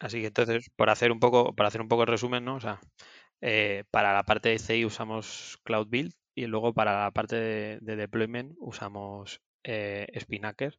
Así 0.00 0.20
que 0.20 0.28
entonces, 0.28 0.70
por 0.74 0.90
hacer 0.90 1.12
un 1.12 1.20
poco, 1.20 1.54
para 1.54 1.68
hacer 1.68 1.82
un 1.82 1.88
poco 1.88 2.02
el 2.02 2.08
resumen, 2.08 2.44
¿no? 2.44 2.56
O 2.56 2.60
sea, 2.60 2.80
eh, 3.40 3.84
para 3.90 4.14
la 4.14 4.22
parte 4.22 4.48
de 4.48 4.58
CI 4.58 4.84
usamos 4.84 5.58
Cloud 5.64 5.88
Build 5.88 6.14
y 6.34 6.46
luego 6.46 6.72
para 6.72 7.04
la 7.04 7.10
parte 7.10 7.36
de, 7.36 7.96
deployment 7.96 8.54
usamos 8.58 9.40
eh, 9.64 10.06
Spinnaker. 10.18 10.78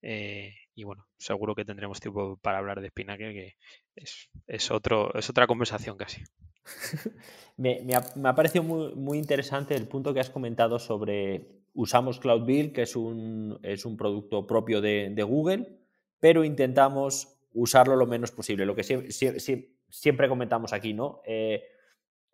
Eh, 0.00 0.54
y 0.74 0.84
bueno, 0.84 1.08
seguro 1.18 1.54
que 1.54 1.64
tendremos 1.64 1.98
tiempo 1.98 2.38
para 2.40 2.58
hablar 2.58 2.80
de 2.80 2.88
Spinnaker, 2.88 3.32
que 3.32 3.56
es, 3.96 4.70
otro, 4.70 5.12
es 5.14 5.28
otra 5.28 5.46
conversación 5.46 5.96
casi. 5.96 6.22
me, 7.56 7.80
ha, 7.94 8.34
parecido 8.34 8.62
muy, 8.62 9.18
interesante 9.18 9.74
el 9.74 9.88
punto 9.88 10.14
que 10.14 10.20
has 10.20 10.30
comentado 10.30 10.78
sobre 10.78 11.57
usamos 11.78 12.18
Cloud 12.18 12.44
Build, 12.44 12.72
que 12.72 12.82
es 12.82 12.96
un, 12.96 13.56
es 13.62 13.84
un 13.84 13.96
producto 13.96 14.44
propio 14.48 14.80
de, 14.80 15.22
Google, 15.22 15.78
pero 16.18 16.42
intentamos 16.42 17.38
usarlo 17.52 17.94
lo 17.94 18.04
menos 18.04 18.32
posible. 18.32 18.66
Lo 18.66 18.74
que 18.74 18.82
siempre, 18.82 20.28
comentamos 20.28 20.72
aquí, 20.72 20.92
¿no? 20.92 21.20
Eh, 21.24 21.62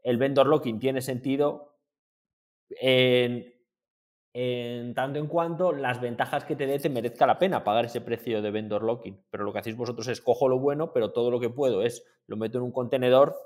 el 0.03 0.17
vendor 0.17 0.47
locking 0.47 0.81
tiene 0.81 1.03
sentido 1.03 1.77
en, 2.71 3.53
tanto 4.95 5.19
en 5.19 5.27
cuanto 5.27 5.73
las 5.73 6.01
ventajas 6.01 6.47
que 6.47 6.57
te 6.57 6.67
dé 6.67 6.79
te 6.79 6.89
merezca 6.89 7.27
la 7.27 7.39
pena 7.39 7.65
pagar 7.65 7.85
ese 7.85 8.01
precio 8.01 8.41
de 8.41 8.51
vendor 8.51 8.83
locking. 8.83 9.27
Pero 9.29 9.45
lo 9.45 9.53
que 9.53 9.59
hacéis 9.59 9.77
vosotros 9.77 10.09
es 10.09 10.23
cojo 10.23 10.49
lo 10.49 10.59
bueno, 10.59 10.91
pero 10.95 11.13
todo 11.13 11.31
lo 11.31 11.39
que 11.39 11.51
puedo 11.51 11.83
es 11.83 12.03
lo 12.27 12.39
meto 12.39 12.57
en 12.57 12.65
un 12.65 12.73
contenedor 12.73 13.37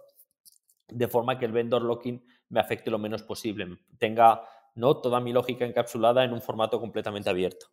de 0.86 1.08
forma 1.08 1.40
que 1.40 1.44
el 1.46 1.52
vendor 1.52 1.82
locking 1.82 2.24
me 2.50 2.60
afecte 2.60 2.88
lo 2.88 2.98
menos 2.98 3.24
posible, 3.24 3.78
tenga 3.98 4.42
¿no? 4.78 5.00
toda 5.00 5.20
mi 5.20 5.32
lógica 5.32 5.64
encapsulada 5.64 6.24
en 6.24 6.32
un 6.32 6.40
formato 6.40 6.80
completamente 6.80 7.28
abierto. 7.28 7.66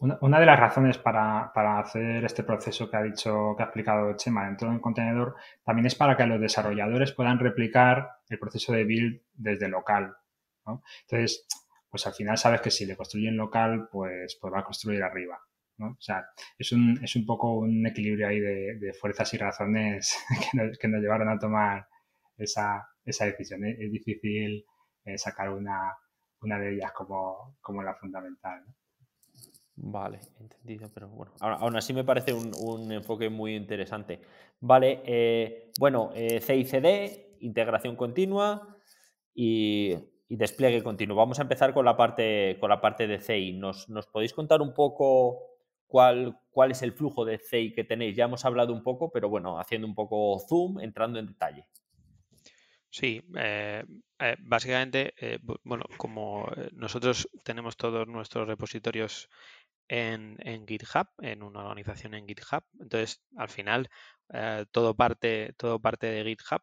Una, 0.00 0.38
de 0.38 0.46
las 0.46 0.60
razones 0.60 0.96
para, 0.96 1.50
hacer 1.80 2.24
este 2.24 2.44
proceso 2.44 2.88
que 2.88 2.96
ha 2.96 3.02
dicho, 3.02 3.54
que 3.56 3.64
ha 3.64 3.66
explicado 3.66 4.16
Chema 4.16 4.46
dentro 4.46 4.68
de 4.68 4.74
un 4.74 4.80
contenedor, 4.80 5.34
también 5.64 5.86
es 5.86 5.96
para 5.96 6.16
que 6.16 6.24
los 6.24 6.40
desarrolladores 6.40 7.12
puedan 7.12 7.40
replicar 7.40 8.08
el 8.28 8.38
proceso 8.38 8.72
de 8.72 8.84
build 8.84 9.22
desde 9.34 9.68
local. 9.68 10.14
Entonces, 11.02 11.46
pues 11.90 12.06
al 12.06 12.14
final 12.14 12.38
sabes 12.38 12.60
que 12.60 12.70
si 12.70 12.86
le 12.86 12.96
construyen 12.96 13.36
local, 13.36 13.88
pues, 13.90 14.38
pues 14.40 14.54
va 14.54 14.60
a 14.60 14.64
construir 14.64 15.02
arriba. 15.02 15.40
O 15.80 15.96
sea, 15.98 16.26
es 16.56 16.72
un, 16.72 17.00
es 17.02 17.16
un 17.16 17.26
poco 17.26 17.54
un 17.54 17.84
equilibrio 17.86 18.28
ahí 18.28 18.38
de, 18.38 18.92
fuerzas 19.00 19.32
y 19.34 19.38
razones 19.38 20.16
que 20.80 20.88
nos, 20.88 21.00
llevaron 21.00 21.28
a 21.28 21.38
tomar 21.38 21.88
esa, 22.36 22.88
decisión. 23.04 23.64
Es, 23.64 23.90
difícil 23.90 24.64
eh, 25.04 25.18
sacar 25.18 25.50
una, 25.50 25.96
una 26.42 26.58
de 26.58 26.74
ellas 26.74 26.92
como, 26.92 27.56
como 27.60 27.82
la 27.82 27.94
fundamental. 27.94 28.64
Vale, 29.80 30.18
entendido, 30.40 30.90
pero 30.92 31.08
bueno, 31.08 31.32
aún 31.40 31.76
así 31.76 31.94
me 31.94 32.02
parece 32.02 32.32
un, 32.34 32.90
enfoque 32.90 33.28
muy 33.28 33.54
interesante. 33.54 34.20
Vale, 34.60 35.02
eh, 35.04 35.70
bueno, 35.78 36.10
eh, 36.14 36.40
CICD, 36.40 37.38
integración 37.40 37.94
continua 37.94 38.76
y, 39.34 39.94
despliegue 40.28 40.82
continuo. 40.82 41.16
Vamos 41.16 41.38
a 41.38 41.42
empezar 41.42 41.72
con 41.72 41.84
la 41.84 41.96
parte, 41.96 42.58
con 42.60 42.70
la 42.70 42.80
parte 42.80 43.06
de 43.06 43.18
CI. 43.20 43.52
¿Nos, 43.52 43.86
podéis 44.12 44.34
contar 44.34 44.60
un 44.60 44.74
poco 44.74 45.38
cuál, 45.86 46.38
cuál 46.50 46.72
es 46.72 46.82
el 46.82 46.92
flujo 46.92 47.24
de 47.24 47.38
CI 47.38 47.72
que 47.72 47.84
tenéis? 47.84 48.16
Ya 48.16 48.24
hemos 48.24 48.44
hablado 48.44 48.72
un 48.72 48.82
poco, 48.82 49.10
pero 49.12 49.28
bueno, 49.28 49.60
haciendo 49.60 49.86
un 49.86 49.94
poco 49.94 50.38
zoom, 50.40 50.80
entrando 50.80 51.18
en 51.20 51.26
detalle. 51.26 51.66
Sí, 52.90 53.22
eh, 53.36 53.84
básicamente, 54.40 55.14
bueno, 55.62 55.84
como 55.96 56.50
nosotros 56.72 57.28
tenemos 57.44 57.76
todos 57.76 58.08
nuestros 58.08 58.48
repositorios 58.48 59.28
en, 59.88 60.66
GitHub, 60.66 61.08
en 61.18 61.42
una 61.42 61.60
organización 61.60 62.14
en 62.14 62.26
GitHub. 62.26 62.62
Entonces, 62.80 63.22
al 63.36 63.48
final, 63.48 63.88
eh, 64.32 64.66
todo, 64.70 64.94
parte, 64.94 65.54
todo 65.56 65.80
parte 65.80 66.06
de 66.06 66.24
GitHub. 66.24 66.62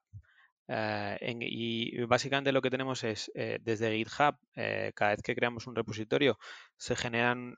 Eh, 0.68 1.38
y 1.42 2.04
básicamente 2.06 2.52
lo 2.52 2.62
que 2.62 2.72
tenemos 2.72 3.04
es 3.04 3.32
eh, 3.36 3.60
desde 3.62 3.96
GitHub, 3.96 4.36
cada 4.96 5.12
vez 5.12 5.22
que 5.22 5.36
creamos 5.36 5.68
un 5.68 5.76
repositorio, 5.76 6.38
se 6.78 6.96
generan, 6.96 7.56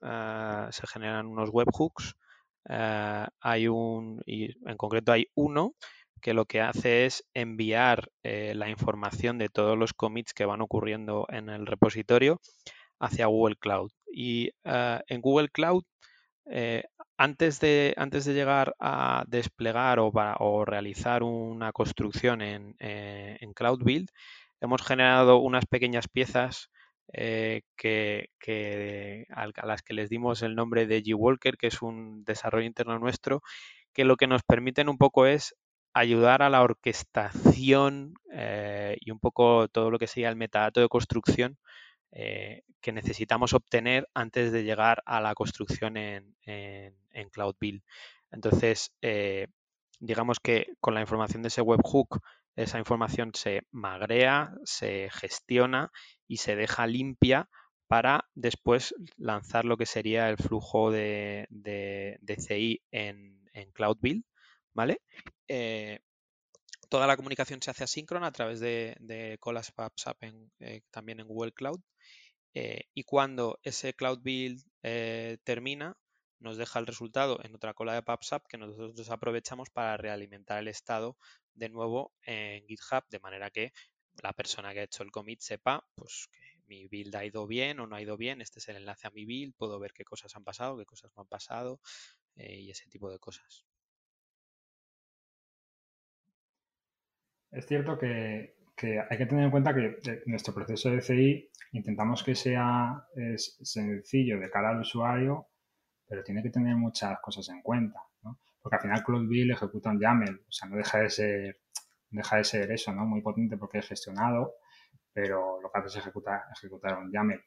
se 0.71 0.87
generan 0.87 1.27
unos 1.27 1.49
webhooks. 1.51 2.15
hay 2.65 3.67
un, 3.67 4.21
y 4.25 4.51
en 4.69 4.77
concreto 4.77 5.11
hay 5.11 5.27
uno 5.35 5.75
que 6.21 6.33
lo 6.33 6.45
que 6.45 6.61
hace 6.61 7.05
es 7.05 7.23
enviar 7.33 8.09
la 8.23 8.69
información 8.69 9.37
de 9.37 9.49
todos 9.49 9.77
los 9.77 9.93
commits 9.93 10.33
que 10.33 10.45
van 10.45 10.61
ocurriendo 10.61 11.25
en 11.29 11.49
el 11.49 11.65
repositorio 11.65 12.39
hacia 12.99 13.27
Google 13.27 13.55
Cloud. 13.55 13.91
Y 14.11 14.51
eh, 14.63 14.99
en 15.07 15.21
Google 15.21 15.49
Cloud, 15.49 15.83
eh, 16.45 16.83
antes, 17.17 17.59
de, 17.59 17.93
antes 17.97 18.25
de 18.25 18.33
llegar 18.33 18.75
a 18.79 19.25
desplegar 19.27 19.99
o, 19.99 20.65
realizar 20.65 21.23
una 21.23 21.71
construcción 21.71 22.41
en, 22.41 22.75
eh, 22.79 23.37
en, 23.41 23.53
Cloud 23.53 23.83
Build, 23.83 24.09
hemos 24.61 24.81
generado 24.81 25.37
unas 25.37 25.65
pequeñas 25.65 26.07
piezas 26.07 26.69
que, 27.13 28.29
a 29.29 29.65
las 29.65 29.81
que 29.81 29.93
les 29.93 30.09
dimos 30.09 30.41
el 30.41 30.55
nombre 30.55 30.85
de 30.85 31.01
G-Walker, 31.01 31.57
que 31.57 31.67
es 31.67 31.81
un 31.81 32.23
desarrollo 32.25 32.65
interno 32.65 32.99
nuestro, 32.99 33.41
que 33.93 34.03
lo 34.03 34.17
que 34.17 34.27
nos 34.27 34.43
permiten 34.43 34.89
un 34.89 34.97
poco 34.97 35.25
es 35.25 35.55
ayudar 35.99 36.41
a 36.41 36.49
la 36.49 36.61
orquestación 36.61 38.13
y 38.99 39.11
un 39.11 39.19
poco 39.19 39.67
todo 39.67 39.89
lo 39.89 39.97
que 39.99 40.07
sería 40.07 40.29
el 40.29 40.35
metadato 40.35 40.79
de 40.79 40.89
construcción 40.89 41.57
eh, 42.11 42.63
que 42.81 42.91
necesitamos 42.93 43.53
obtener 43.53 44.07
antes 44.13 44.51
de 44.51 44.63
llegar 44.63 45.03
a 45.05 45.19
la 45.19 45.35
construcción 45.35 45.97
en, 45.97 46.35
Cloud 47.31 47.55
Build. 47.59 47.83
Entonces, 48.31 48.93
eh, 49.01 49.47
digamos 49.99 50.39
que 50.39 50.67
con 50.79 50.93
la 50.93 51.01
información 51.01 51.41
de 51.41 51.49
ese 51.49 51.61
webhook, 51.61 52.21
esa 52.55 52.79
información 52.79 53.31
se 53.33 53.63
magrea, 53.71 54.53
se 54.63 55.09
gestiona 55.11 55.91
y 56.27 56.37
se 56.37 56.55
deja 56.55 56.87
limpia 56.87 57.49
para 57.87 58.25
después 58.35 58.95
lanzar 59.17 59.65
lo 59.65 59.77
que 59.77 59.85
sería 59.85 60.29
el 60.29 60.37
flujo 60.37 60.91
de, 60.91 61.47
CI 62.39 62.81
en, 62.91 63.37
Cloud 63.73 63.97
Build, 64.01 64.23
Eh, 65.47 65.99
toda 66.89 67.07
la 67.07 67.17
comunicación 67.17 67.61
se 67.61 67.71
hace 67.71 67.83
asíncrona 67.83 68.27
a 68.27 68.31
través 68.31 68.59
de, 68.59 68.95
de 68.99 69.37
colas 69.39 69.73
WhatsApp 69.77 70.17
también 70.91 71.19
en 71.19 71.27
Google 71.27 71.51
Cloud 71.51 71.81
eh, 72.59 72.85
y 72.95 73.03
cuando 73.03 73.59
ese 73.61 73.93
Cloud 73.93 74.21
Build 74.23 74.63
eh, 74.81 75.37
termina, 75.43 75.95
nos 76.39 76.57
deja 76.57 76.79
el 76.79 76.87
resultado 76.87 77.39
en 77.43 77.53
otra 77.53 77.75
cola 77.75 77.93
de 77.93 78.01
PubSub 78.01 78.47
que 78.47 78.57
nosotros 78.57 79.09
aprovechamos 79.11 79.69
para 79.69 79.95
realimentar 79.95 80.57
el 80.57 80.67
estado 80.67 81.17
de 81.53 81.69
nuevo 81.69 82.13
en 82.23 82.65
GitHub, 82.65 83.03
de 83.09 83.19
manera 83.19 83.51
que 83.51 83.73
la 84.23 84.33
persona 84.33 84.73
que 84.73 84.79
ha 84.79 84.83
hecho 84.83 85.03
el 85.03 85.11
commit 85.11 85.39
sepa 85.39 85.87
pues, 85.93 86.29
que 86.31 86.39
mi 86.65 86.87
build 86.87 87.15
ha 87.15 87.25
ido 87.25 87.45
bien 87.45 87.79
o 87.79 87.85
no 87.85 87.95
ha 87.95 88.01
ido 88.01 88.17
bien, 88.17 88.41
este 88.41 88.57
es 88.57 88.67
el 88.69 88.77
enlace 88.77 89.05
a 89.05 89.11
mi 89.11 89.25
build, 89.25 89.53
puedo 89.55 89.79
ver 89.79 89.93
qué 89.93 90.03
cosas 90.03 90.35
han 90.35 90.43
pasado, 90.43 90.79
qué 90.79 90.85
cosas 90.85 91.11
no 91.15 91.21
han 91.21 91.27
pasado 91.27 91.79
eh, 92.37 92.59
y 92.59 92.71
ese 92.71 92.87
tipo 92.87 93.11
de 93.11 93.19
cosas. 93.19 93.67
Es 97.57 97.65
cierto 97.65 97.97
que 97.97 98.53
hay 99.09 99.17
que 99.17 99.25
tener 99.25 99.45
en 99.45 99.49
cuenta 99.49 99.73
que 99.73 99.97
eh, 100.05 100.21
nuestro 100.27 100.53
proceso 100.53 100.91
de 100.91 101.01
CI 101.01 101.49
intentamos 101.71 102.23
que 102.23 102.35
sea 102.35 103.03
sencillo 103.35 104.39
de 104.39 104.51
cara 104.51 104.69
al 104.69 104.81
usuario, 104.81 105.47
pero 106.07 106.23
tiene 106.23 106.43
que 106.43 106.51
tener 106.51 106.75
muchas 106.75 107.19
cosas 107.19 107.49
en 107.49 107.63
cuenta, 107.63 107.99
¿no? 108.21 108.39
Porque 108.61 108.75
al 108.75 108.81
final 108.83 109.03
CloudBuild 109.03 109.53
ejecuta 109.53 109.89
un 109.89 109.99
YAML, 109.99 110.45
o 110.47 110.51
sea, 110.51 110.69
no 110.69 110.77
deja 110.77 110.99
de 110.99 111.09
ser, 111.09 111.59
deja 112.11 112.37
de 112.37 112.43
ser 112.43 112.71
eso, 112.71 112.93
¿no? 112.93 113.07
Muy 113.07 113.21
potente 113.21 113.57
porque 113.57 113.79
es 113.79 113.87
gestionado, 113.87 114.53
pero 115.11 115.59
lo 115.59 115.71
que 115.71 115.79
hace 115.79 115.87
es 115.87 115.95
ejecutar, 115.95 116.41
ejecutar 116.55 116.99
un 116.99 117.11
YAML. 117.11 117.43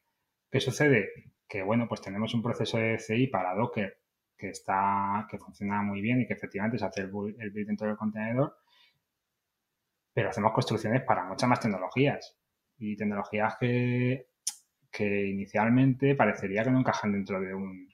¿Qué 0.50 0.58
sucede? 0.58 1.08
Que, 1.48 1.62
bueno, 1.62 1.86
pues 1.86 2.00
tenemos 2.00 2.34
un 2.34 2.42
proceso 2.42 2.78
de 2.78 2.98
CI 2.98 3.28
para 3.28 3.54
Docker 3.54 3.96
que 4.36 4.48
está, 4.48 5.28
que 5.30 5.38
funciona 5.38 5.82
muy 5.82 6.00
bien 6.00 6.20
y 6.20 6.26
que 6.26 6.32
efectivamente 6.32 6.78
se 6.78 6.86
hace 6.86 7.02
el 7.02 7.10
build 7.12 7.36
dentro 7.68 7.86
del 7.86 7.96
contenedor, 7.96 8.56
pero 10.12 10.30
hacemos 10.30 10.52
construcciones 10.52 11.02
para 11.02 11.24
muchas 11.24 11.48
más 11.48 11.60
tecnologías 11.60 12.36
y 12.78 12.96
tecnologías 12.96 13.56
que, 13.58 14.28
que 14.90 15.26
inicialmente 15.26 16.14
parecería 16.14 16.64
que 16.64 16.70
no 16.70 16.80
encajan 16.80 17.12
dentro 17.12 17.40
de, 17.40 17.54
un, 17.54 17.88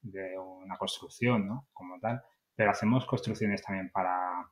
de 0.00 0.38
una 0.38 0.76
construcción, 0.76 1.46
¿no? 1.46 1.68
Como 1.72 1.98
tal, 2.00 2.22
pero 2.54 2.70
hacemos 2.70 3.06
construcciones 3.06 3.62
también 3.62 3.90
para, 3.90 4.50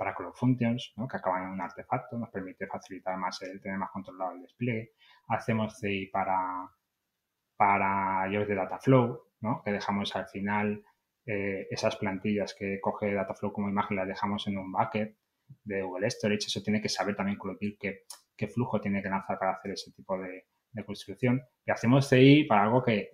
para 0.00 0.14
Cloud 0.14 0.32
Functions, 0.34 0.94
¿no? 0.96 1.06
que 1.06 1.18
acaban 1.18 1.42
en 1.42 1.50
un 1.50 1.60
artefacto, 1.60 2.16
nos 2.16 2.30
permite 2.30 2.66
facilitar 2.66 3.18
más 3.18 3.42
el 3.42 3.60
tener 3.60 3.76
más 3.76 3.90
controlado 3.90 4.32
el 4.32 4.40
despliegue. 4.40 4.92
Hacemos 5.28 5.78
CI 5.78 6.06
para, 6.06 6.70
para 7.54 8.26
iOS 8.30 8.48
de 8.48 8.54
Dataflow, 8.54 9.20
¿no? 9.40 9.62
que 9.62 9.72
dejamos 9.72 10.16
al 10.16 10.26
final 10.28 10.82
eh, 11.26 11.66
esas 11.70 11.96
plantillas 11.96 12.54
que 12.58 12.80
coge 12.80 13.12
Dataflow 13.12 13.52
como 13.52 13.68
imagen, 13.68 13.98
las 13.98 14.08
dejamos 14.08 14.46
en 14.46 14.56
un 14.56 14.72
bucket 14.72 15.18
de 15.64 15.82
Google 15.82 16.10
Storage, 16.10 16.46
eso 16.46 16.62
tiene 16.62 16.80
que 16.80 16.88
saber 16.88 17.16
también 17.16 17.38
qué, 17.78 18.04
qué 18.40 18.48
flujo 18.48 18.80
tiene 18.80 19.02
que 19.02 19.10
lanzar 19.10 19.38
para 19.38 19.52
hacer 19.52 19.72
ese 19.72 19.92
tipo 19.92 20.18
de, 20.18 20.46
construcción. 20.86 21.42
Y 21.66 21.70
hacemos 21.70 22.08
CI 22.08 22.44
para 22.44 22.62
algo 22.62 22.82
que, 22.82 23.10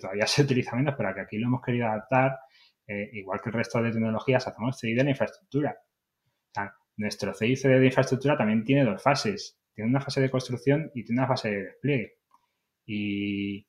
todavía 0.00 0.26
se 0.26 0.42
utiliza 0.42 0.74
menos, 0.74 0.94
pero 0.96 1.14
que 1.14 1.20
aquí 1.20 1.38
lo 1.38 1.46
hemos 1.46 1.62
querido 1.62 1.86
adaptar, 1.86 2.38
eh, 2.86 3.10
igual 3.12 3.40
que 3.40 3.50
el 3.50 3.54
resto 3.54 3.80
de 3.82 3.92
tecnologías, 3.92 4.46
hacemos 4.46 4.78
CI 4.78 4.94
de 4.94 5.04
la 5.04 5.10
infraestructura. 5.10 5.76
nuestro 6.96 7.34
CI 7.34 7.54
de 7.54 7.86
infraestructura 7.86 8.36
también 8.36 8.64
tiene 8.64 8.84
dos 8.84 9.02
fases. 9.02 9.58
Tiene 9.74 9.90
una 9.90 10.00
fase 10.00 10.20
de 10.22 10.30
construcción 10.30 10.90
y 10.94 11.04
tiene 11.04 11.20
una 11.20 11.28
fase 11.28 11.50
de 11.50 11.64
despliegue. 11.64 12.14
Y, 12.86 13.66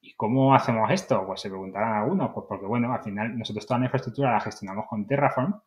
¿Y 0.00 0.14
cómo 0.14 0.54
hacemos 0.54 0.90
esto? 0.90 1.24
Pues 1.26 1.40
se 1.40 1.50
preguntarán 1.50 1.94
algunos, 2.02 2.30
pues 2.32 2.46
porque 2.48 2.66
bueno, 2.66 2.92
al 2.92 3.02
final 3.02 3.38
nosotros 3.38 3.66
toda 3.66 3.80
la 3.80 3.86
infraestructura 3.86 4.32
la 4.32 4.40
gestionamos 4.40 4.86
con 4.88 5.06
Terraform 5.06 5.60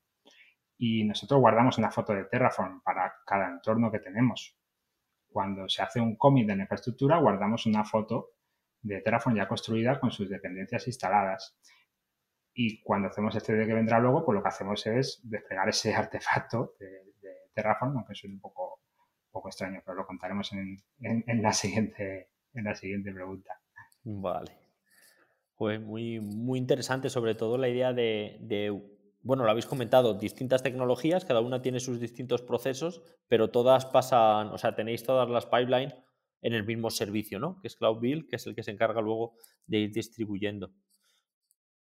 y 0.85 1.05
nosotros 1.05 1.39
guardamos 1.39 1.77
una 1.77 1.89
foto 1.89 2.13
de 2.13 2.25
Terraform 2.25 2.81
para 2.81 3.13
cada 3.25 3.47
entorno 3.47 3.89
que 3.89 3.99
tenemos. 3.99 4.57
Cuando 5.29 5.69
se 5.69 5.81
hace 5.81 6.01
un 6.01 6.17
commit 6.17 6.45
de 6.45 6.57
la 6.57 6.63
infraestructura, 6.63 7.19
guardamos 7.19 7.65
una 7.67 7.85
foto 7.85 8.31
de 8.81 8.99
Terraform 8.99 9.37
ya 9.37 9.47
construida 9.47 9.97
con 9.97 10.11
sus 10.11 10.29
dependencias 10.29 10.85
instaladas. 10.85 11.57
Y 12.53 12.81
cuando 12.83 13.07
hacemos 13.07 13.33
este 13.33 13.53
de 13.53 13.65
que 13.65 13.73
vendrá 13.73 13.97
luego, 13.97 14.25
pues 14.25 14.35
lo 14.35 14.43
que 14.43 14.49
hacemos 14.49 14.85
es 14.85 15.21
desplegar 15.23 15.69
ese 15.69 15.95
artefacto 15.95 16.75
de, 16.77 17.13
Terraform, 17.53 17.95
aunque 17.95 18.15
suene 18.15 18.35
un 18.35 18.41
poco, 18.41 18.81
poco 19.31 19.47
extraño, 19.47 19.81
pero 19.85 19.95
lo 19.95 20.05
contaremos 20.05 20.51
en, 20.51 21.41
la 21.41 21.53
siguiente, 21.53 22.31
en 22.53 22.63
la 22.65 22.75
siguiente 22.75 23.13
pregunta. 23.13 23.57
Vale. 24.03 24.51
Pues 25.55 25.79
muy, 25.79 26.19
muy 26.19 26.59
interesante, 26.59 27.09
sobre 27.09 27.35
todo 27.35 27.57
la 27.57 27.69
idea 27.69 27.93
de, 27.93 28.37
bueno, 29.23 29.45
lo 29.45 29.51
habéis 29.51 29.65
comentado, 29.65 30.13
distintas 30.13 30.61
tecnologías, 30.61 31.23
cada 31.23 31.39
una 31.39 31.61
tiene 31.61 31.79
sus 31.79 31.99
distintos 31.99 32.41
procesos, 32.41 33.01
pero 33.27 33.49
todas 33.49 33.85
pasan, 33.85 34.49
o 34.49 34.57
sea, 34.57 34.75
tenéis 34.75 35.03
todas 35.03 35.29
las 35.29 35.45
pipelines 35.45 35.95
en 36.41 36.53
el 36.53 36.65
mismo 36.65 36.89
servicio, 36.89 37.39
¿no? 37.39 37.57
Que 37.61 37.67
es 37.67 37.77
Cloud 37.77 37.99
Build, 37.99 38.27
que 38.27 38.35
es 38.35 38.45
el 38.45 38.53
que 38.53 38.63
se 38.63 38.71
encarga 38.71 39.01
luego 39.01 39.37
de 39.65 39.79
ir 39.79 39.93
distribuyendo. 39.93 40.73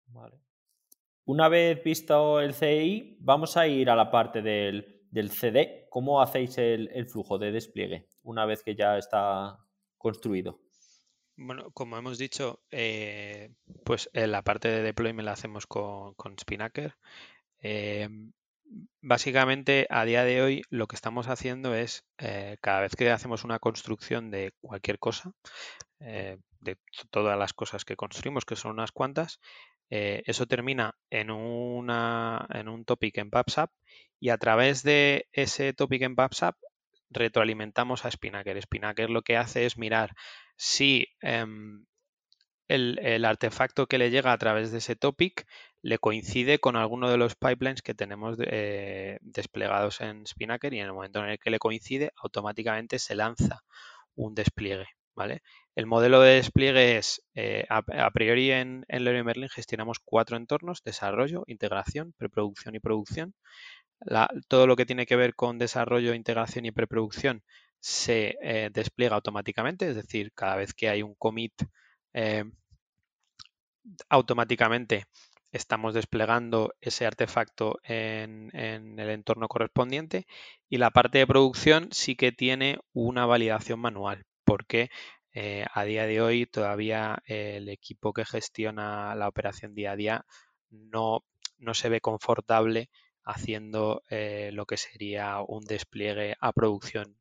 Vale. 0.07 0.39
Una 1.25 1.49
vez 1.49 1.83
visto 1.83 2.41
el 2.41 2.55
CI, 2.55 3.17
vamos 3.21 3.57
a 3.57 3.67
ir 3.67 3.91
a 3.91 3.97
la 3.97 4.11
parte 4.11 4.41
del, 4.41 5.03
CD. 5.31 5.89
¿Cómo 5.91 6.23
hacéis 6.23 6.57
el, 6.59 7.07
flujo 7.07 7.39
de 7.39 7.51
despliegue 7.51 8.09
una 8.23 8.47
vez 8.47 8.63
que 8.63 8.77
ya 8.77 8.97
está 8.97 9.59
construido? 9.99 10.61
Bueno, 11.37 11.71
como 11.73 11.97
hemos 11.97 12.19
dicho, 12.19 12.61
eh, 12.71 13.51
pues 13.85 14.09
la 14.13 14.43
parte 14.43 14.69
de 14.69 14.83
deployment 14.83 15.27
la 15.27 15.33
hacemos 15.33 15.67
con, 15.67 16.15
Spinnaker. 16.39 16.97
Em, 17.59 18.33
básicamente, 19.01 19.87
a 19.91 20.05
día 20.05 20.25
de 20.25 20.43
hoy, 20.43 20.63
lo 20.71 20.87
que 20.87 20.97
estamos 20.97 21.29
haciendo 21.29 21.75
es, 21.75 22.05
eh, 22.19 22.57
cada 22.61 22.83
vez 22.83 22.95
que 22.97 23.11
hacemos 23.11 23.45
una 23.45 23.59
construcción 23.59 24.31
de 24.31 24.53
cualquier 24.61 24.99
cosa, 24.99 25.33
eh, 26.01 26.39
de 26.61 26.79
todas 27.11 27.39
las 27.39 27.53
cosas 27.53 27.85
que 27.85 27.97
construimos, 27.97 28.45
que 28.45 28.57
son 28.57 28.73
unas 28.73 28.93
cuantas, 28.93 29.41
eh, 29.91 30.23
eso 30.27 30.47
termina 30.47 30.95
en, 31.11 31.31
una, 31.31 32.47
en 32.51 32.69
un 32.69 32.85
topic 32.85 33.19
en 33.19 33.31
PubSub 33.31 33.71
y 34.21 34.31
a 34.31 34.39
través 34.39 34.83
de 34.83 35.29
ese 35.33 35.73
topic 35.75 36.03
en 36.03 36.17
PubSub 36.17 36.55
retroalimentamos 37.11 38.05
a 38.05 38.11
Spinnaker. 38.11 38.61
Spinnaker 38.63 39.11
lo 39.11 39.23
que 39.23 39.37
hace 39.37 39.67
es 39.67 39.77
mirar 39.79 40.15
si 40.57 41.07
em, 41.21 41.85
el, 42.69 43.25
artefacto 43.25 43.87
que 43.87 43.99
le 43.99 44.11
llega 44.11 44.33
a 44.33 44.39
través 44.39 44.73
de 44.73 44.79
ese 44.79 44.97
topic 44.97 45.47
le 45.83 45.99
coincide 45.99 46.59
con 46.59 46.77
alguno 46.77 47.11
de 47.11 47.19
los 47.19 47.35
pipelines 47.35 47.83
que 47.83 47.95
tenemos 47.95 48.39
eh, 48.41 49.19
desplegados 49.21 50.01
en 50.01 50.27
Spinnaker 50.27 50.73
y 50.73 50.81
en 50.81 50.87
el 50.87 50.93
momento 50.93 51.21
en 51.21 51.31
el 51.31 51.39
que 51.39 51.51
le 51.51 51.59
coincide, 51.59 52.13
automáticamente 52.17 52.99
se 52.99 53.15
lanza 53.15 53.61
un 54.15 54.35
despliegue. 54.35 54.87
¿vale? 55.15 55.43
El 55.75 55.87
modelo 55.87 56.21
de 56.21 56.37
despliegue 56.37 56.97
es, 56.97 57.23
eh, 57.35 57.67
a, 57.69 58.11
priori 58.13 58.51
en, 58.51 58.85
en 58.89 59.05
Leroy 59.05 59.25
Merlin 59.25 59.49
gestionamos 59.49 59.99
cuatro 60.03 60.37
entornos, 60.37 60.83
desarrollo, 60.83 61.45
integración, 61.47 62.15
preproducción 62.17 62.75
y 62.75 62.81
producción. 62.81 63.35
todo 64.49 64.67
lo 64.67 64.77
que 64.77 64.87
tiene 64.87 65.07
que 65.07 65.17
ver 65.17 65.35
con 65.35 65.59
desarrollo, 65.59 66.15
integración 66.15 66.65
y 66.65 66.73
preproducción 66.73 67.43
se 67.85 68.39
eh, 68.41 68.71
despliega 68.73 69.15
automáticamente, 69.15 69.91
es 69.91 69.95
decir, 69.95 70.33
cada 70.33 70.57
vez 70.57 70.73
que 70.73 70.89
hay 70.89 71.03
un 71.03 71.15
commit 71.17 71.53
eh, 72.15 72.45
automáticamente 74.09 75.05
estamos 75.53 75.93
desplegando 75.93 76.73
ese 76.81 77.05
artefacto 77.05 77.81
en, 77.83 78.51
el 78.55 79.11
entorno 79.11 79.49
correspondiente 79.49 80.27
y 80.71 80.79
la 80.79 80.93
parte 80.93 81.19
de 81.19 81.27
producción 81.27 81.91
sí 81.93 82.17
que 82.17 82.33
tiene 82.33 82.79
una 82.95 83.27
validación 83.27 83.81
manual 83.81 84.25
porque 84.45 84.89
eh, 85.35 85.67
a 85.71 85.85
día 85.85 86.07
de 86.07 86.23
hoy 86.23 86.47
todavía 86.47 87.23
el 87.27 87.69
equipo 87.69 88.15
que 88.15 88.25
gestiona 88.25 89.15
la 89.15 89.29
operación 89.29 89.75
día 89.75 89.93
a 89.93 89.97
día 89.97 90.27
no, 90.71 91.23
no 91.59 91.75
se 91.75 91.91
ve 91.91 92.01
confortable 92.01 92.89
haciendo 93.25 94.03
lo 94.09 94.65
que 94.65 94.79
sería 94.79 95.41
un 95.47 95.65
despliegue 95.67 96.35
a 96.41 96.53
producción 96.53 97.19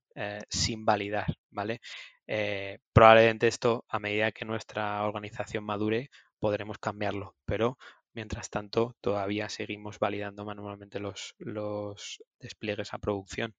sin 0.49 0.86
validar, 0.86 1.38
¿vale? 1.49 1.82
Eh, 2.28 2.80
probablemente 2.93 3.47
esto, 3.47 3.86
a 3.89 3.99
medida 3.99 4.32
que 4.32 4.45
nuestra 4.45 5.04
organización 5.04 5.63
madure, 5.65 6.10
podremos 6.39 6.78
cambiarlo, 6.78 7.36
pero 7.45 7.78
mientras 8.13 8.49
tanto 8.49 8.95
todavía 9.02 9.49
seguimos 9.49 9.99
validando 9.99 10.45
manualmente 10.45 10.99
los, 10.99 11.36
despliegues 12.39 12.93
a 12.93 12.99
producción. 12.99 13.56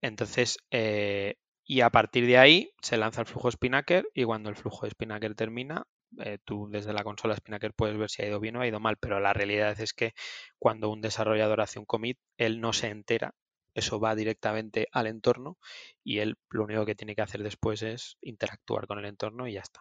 Entonces, 0.00 0.58
eh, 0.70 1.36
y 1.64 1.80
a 1.82 1.90
partir 1.90 2.26
de 2.26 2.38
ahí 2.38 2.70
se 2.82 2.96
lanza 2.96 3.20
el 3.22 3.26
flujo 3.26 3.50
Spinnaker 3.50 4.06
y 4.14 4.24
cuando 4.24 4.50
el 4.50 4.56
flujo 4.56 4.88
Spinnaker 4.88 5.34
termina, 5.34 5.84
eh, 6.18 6.38
tú 6.44 6.68
desde 6.70 6.92
la 6.92 7.04
consola 7.04 7.36
Spinnaker 7.36 7.72
puedes 7.74 7.96
ver 7.96 8.10
si 8.10 8.22
ha 8.22 8.26
ido 8.26 8.40
bien 8.40 8.56
o 8.56 8.60
ha 8.60 8.66
ido 8.66 8.80
mal, 8.80 8.96
pero 8.98 9.20
la 9.20 9.32
realidad 9.32 9.78
es 9.80 9.92
que 9.92 10.12
cuando 10.58 10.90
un 10.90 11.00
desarrollador 11.00 11.60
hace 11.60 11.78
un 11.78 11.86
commit, 11.86 12.18
él 12.36 12.60
no 12.60 12.72
se 12.72 12.88
entera 12.88 13.34
eso 13.74 14.00
va 14.00 14.14
directamente 14.14 14.88
al 14.92 15.06
entorno 15.06 15.58
y 16.04 16.18
él 16.18 16.36
lo 16.50 16.64
único 16.64 16.84
que 16.84 16.94
tiene 16.94 17.14
que 17.14 17.22
hacer 17.22 17.42
después 17.42 17.82
es 17.82 18.16
interactuar 18.20 18.86
con 18.86 18.98
el 18.98 19.06
entorno 19.06 19.48
y 19.48 19.54
ya 19.54 19.60
está. 19.60 19.80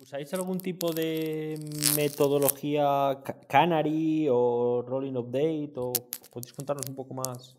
¿Usáis 0.00 0.32
algún 0.34 0.60
tipo 0.60 0.92
de 0.92 1.58
metodología 1.96 3.20
Canary 3.48 4.28
o 4.30 4.84
Rolling 4.86 5.16
Update? 5.16 5.72
¿O 5.76 5.92
podéis 6.30 6.52
contarnos 6.52 6.88
un 6.88 6.94
poco 6.94 7.14
más? 7.14 7.58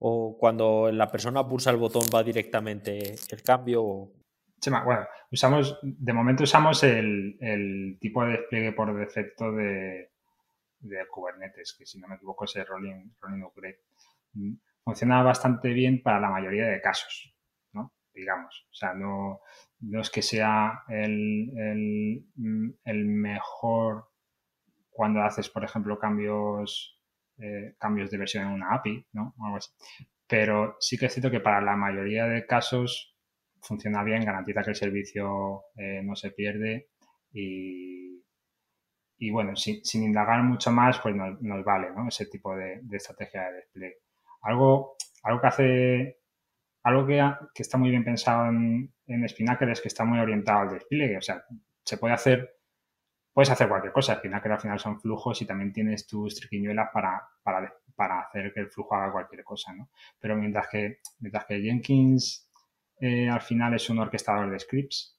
¿O 0.00 0.36
cuando 0.36 0.90
la 0.90 1.08
persona 1.08 1.46
pulsa 1.46 1.70
el 1.70 1.76
botón 1.76 2.02
va 2.12 2.24
directamente 2.24 3.14
el 3.30 3.42
cambio? 3.42 4.10
bueno, 4.84 5.06
usamos, 5.30 5.78
de 5.82 6.12
momento 6.12 6.44
usamos 6.44 6.82
el, 6.82 7.36
el 7.40 7.98
tipo 8.00 8.24
de 8.24 8.32
despliegue 8.32 8.72
por 8.72 8.98
defecto 8.98 9.52
de, 9.52 10.13
de 10.84 11.06
Kubernetes, 11.08 11.74
que 11.78 11.86
si 11.86 11.98
no 11.98 12.08
me 12.08 12.16
equivoco 12.16 12.44
es 12.44 12.56
el 12.56 12.66
Rolling, 12.66 13.10
Rolling 13.20 13.42
Upgrade. 13.42 13.80
Mm, 14.34 14.54
funciona 14.84 15.22
bastante 15.22 15.70
bien 15.70 16.02
para 16.02 16.20
la 16.20 16.30
mayoría 16.30 16.66
de 16.66 16.80
casos, 16.80 17.34
¿no? 17.72 17.92
Digamos. 18.12 18.66
O 18.70 18.74
sea, 18.74 18.94
no, 18.94 19.40
no 19.80 20.00
es 20.00 20.10
que 20.10 20.22
sea 20.22 20.84
el, 20.88 21.50
el, 21.56 22.26
mm, 22.36 22.70
el 22.84 23.06
mejor 23.06 24.08
cuando 24.90 25.22
haces, 25.22 25.48
por 25.48 25.64
ejemplo, 25.64 25.98
cambios, 25.98 27.00
eh, 27.38 27.74
cambios 27.78 28.10
de 28.10 28.18
versión 28.18 28.46
en 28.46 28.52
una 28.52 28.74
API, 28.74 29.06
¿no? 29.12 29.34
Pero 30.26 30.76
sí 30.78 30.96
que 30.96 31.06
es 31.06 31.12
cierto 31.12 31.30
que 31.30 31.40
para 31.40 31.60
la 31.60 31.76
mayoría 31.76 32.26
de 32.26 32.46
casos 32.46 33.16
funciona 33.60 34.04
bien, 34.04 34.24
garantiza 34.24 34.62
que 34.62 34.70
el 34.70 34.76
servicio 34.76 35.64
eh, 35.76 36.02
no 36.04 36.14
se 36.14 36.30
pierde 36.30 36.90
y, 37.32 38.13
y 39.18 39.30
bueno, 39.30 39.54
sin, 39.56 40.02
indagar 40.02 40.42
mucho 40.42 40.70
más, 40.70 40.98
pues 41.00 41.14
nos, 41.14 41.64
vale, 41.64 41.90
¿no? 41.90 42.08
Ese 42.08 42.26
tipo 42.26 42.54
de, 42.56 42.80
estrategia 42.92 43.44
de 43.44 43.52
despliegue. 43.56 43.98
Algo, 44.42 44.96
algo 45.22 45.40
que 45.40 45.46
hace, 45.46 46.18
algo 46.82 47.06
que, 47.06 47.22
que 47.54 47.62
está 47.62 47.78
muy 47.78 47.90
bien 47.90 48.04
pensado 48.04 48.48
en, 48.48 48.92
en 49.06 49.28
Spinnaker 49.28 49.68
es 49.70 49.80
que 49.80 49.88
está 49.88 50.04
muy 50.04 50.18
orientado 50.18 50.60
al 50.60 50.70
despliegue. 50.70 51.16
O 51.16 51.22
sea, 51.22 51.44
se 51.84 51.96
puede 51.98 52.14
hacer, 52.14 52.56
puedes 53.32 53.50
hacer 53.50 53.68
cualquier 53.68 53.92
cosa. 53.92 54.16
Spinnaker 54.16 54.52
al 54.52 54.60
final 54.60 54.78
son 54.78 55.00
flujos 55.00 55.40
y 55.42 55.46
también 55.46 55.72
tienes 55.72 56.06
tus 56.06 56.34
triquiñuelas 56.34 56.90
para, 56.92 57.22
para, 57.42 57.74
para 57.94 58.20
hacer 58.20 58.52
que 58.52 58.60
el 58.60 58.70
flujo 58.70 58.94
haga 58.94 59.12
cualquier 59.12 59.44
cosa, 59.44 59.72
¿no? 59.72 59.90
Pero 60.18 60.36
mientras 60.36 60.68
que, 60.68 60.98
mientras 61.20 61.44
que 61.46 61.60
Jenkins 61.60 62.50
eh, 63.00 63.28
al 63.28 63.40
final 63.40 63.74
es 63.74 63.88
un 63.90 63.98
orquestador 63.98 64.50
de 64.50 64.58
scripts, 64.58 65.13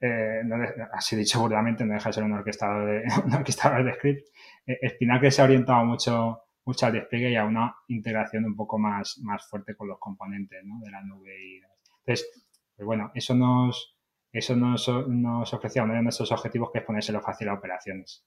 ¿no? 0.00 0.64
eh, 0.64 0.74
así 0.92 1.16
dicho 1.16 1.40
burdamente, 1.40 1.84
no 1.84 1.94
deja 1.94 2.08
de 2.08 2.12
ser 2.12 2.24
un 2.24 2.32
orquestador 2.32 2.86
de, 2.86 3.04
un 3.24 3.34
orquestador 3.34 3.84
de 3.84 3.94
scripts. 3.94 4.32
Eh, 4.66 5.30
se 5.30 5.42
ha 5.42 5.44
orientado 5.44 5.84
mucho, 5.84 6.42
mucho 6.64 6.86
al 6.86 6.92
despliegue 6.92 7.30
y 7.30 7.36
a 7.36 7.44
una 7.44 7.74
integración 7.88 8.44
un 8.44 8.56
poco 8.56 8.78
más, 8.78 9.18
más 9.22 9.48
fuerte 9.48 9.74
con 9.74 9.88
los 9.88 9.98
componentes 9.98 10.64
¿no? 10.64 10.80
de 10.80 10.90
la 10.90 11.02
nube. 11.02 11.34
Y, 11.40 11.60
entonces, 12.00 12.28
pues 12.76 12.86
bueno, 12.86 13.10
eso 13.14 13.34
nos, 13.34 13.96
eso 14.32 14.56
nos, 14.56 14.88
nos 15.08 15.52
ofrecía 15.52 15.82
uno 15.82 15.94
de 15.94 16.02
nuestros 16.02 16.30
objetivos 16.32 16.70
que 16.72 16.78
es 16.78 16.84
ponérselo 16.84 17.20
fácil 17.20 17.48
a 17.48 17.54
operaciones. 17.54 18.24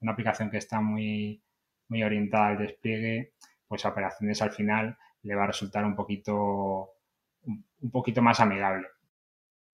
Una 0.00 0.12
aplicación 0.12 0.50
que 0.50 0.56
está 0.56 0.80
muy, 0.80 1.42
muy 1.88 2.02
orientada 2.02 2.48
al 2.48 2.58
despliegue, 2.58 3.34
pues 3.68 3.84
a 3.84 3.90
operaciones 3.90 4.40
al 4.40 4.52
final 4.52 4.96
le 5.22 5.34
va 5.34 5.44
a 5.44 5.48
resultar 5.48 5.84
un 5.84 5.94
poquito, 5.94 6.90
un 7.44 7.90
poquito 7.90 8.22
más 8.22 8.40
amigable. 8.40 8.86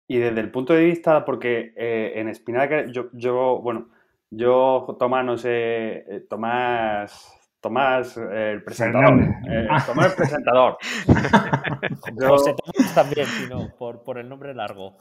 Y 0.08 0.18
desde 0.18 0.40
el 0.40 0.50
punto 0.50 0.72
de 0.72 0.84
vista, 0.84 1.24
porque 1.24 1.72
eh, 1.76 2.12
en 2.16 2.32
Spinnaker, 2.32 2.92
yo, 2.92 3.08
yo, 3.12 3.60
bueno, 3.60 3.88
yo, 4.30 4.96
Tomás, 4.98 5.24
no 5.24 5.36
sé, 5.36 6.04
eh, 6.08 6.26
Tomás, 6.28 7.32
Tomás, 7.60 8.16
el 8.16 8.62
presentador. 8.62 9.20
Eh, 9.50 9.66
Tomás, 9.84 10.10
el 10.10 10.16
presentador. 10.16 10.78
yo, 12.20 12.28
José 12.28 12.54
Tomás 12.54 12.94
también, 12.94 13.26
sino 13.26 13.74
por, 13.76 14.04
por 14.04 14.18
el 14.18 14.28
nombre 14.28 14.54
largo. 14.54 14.96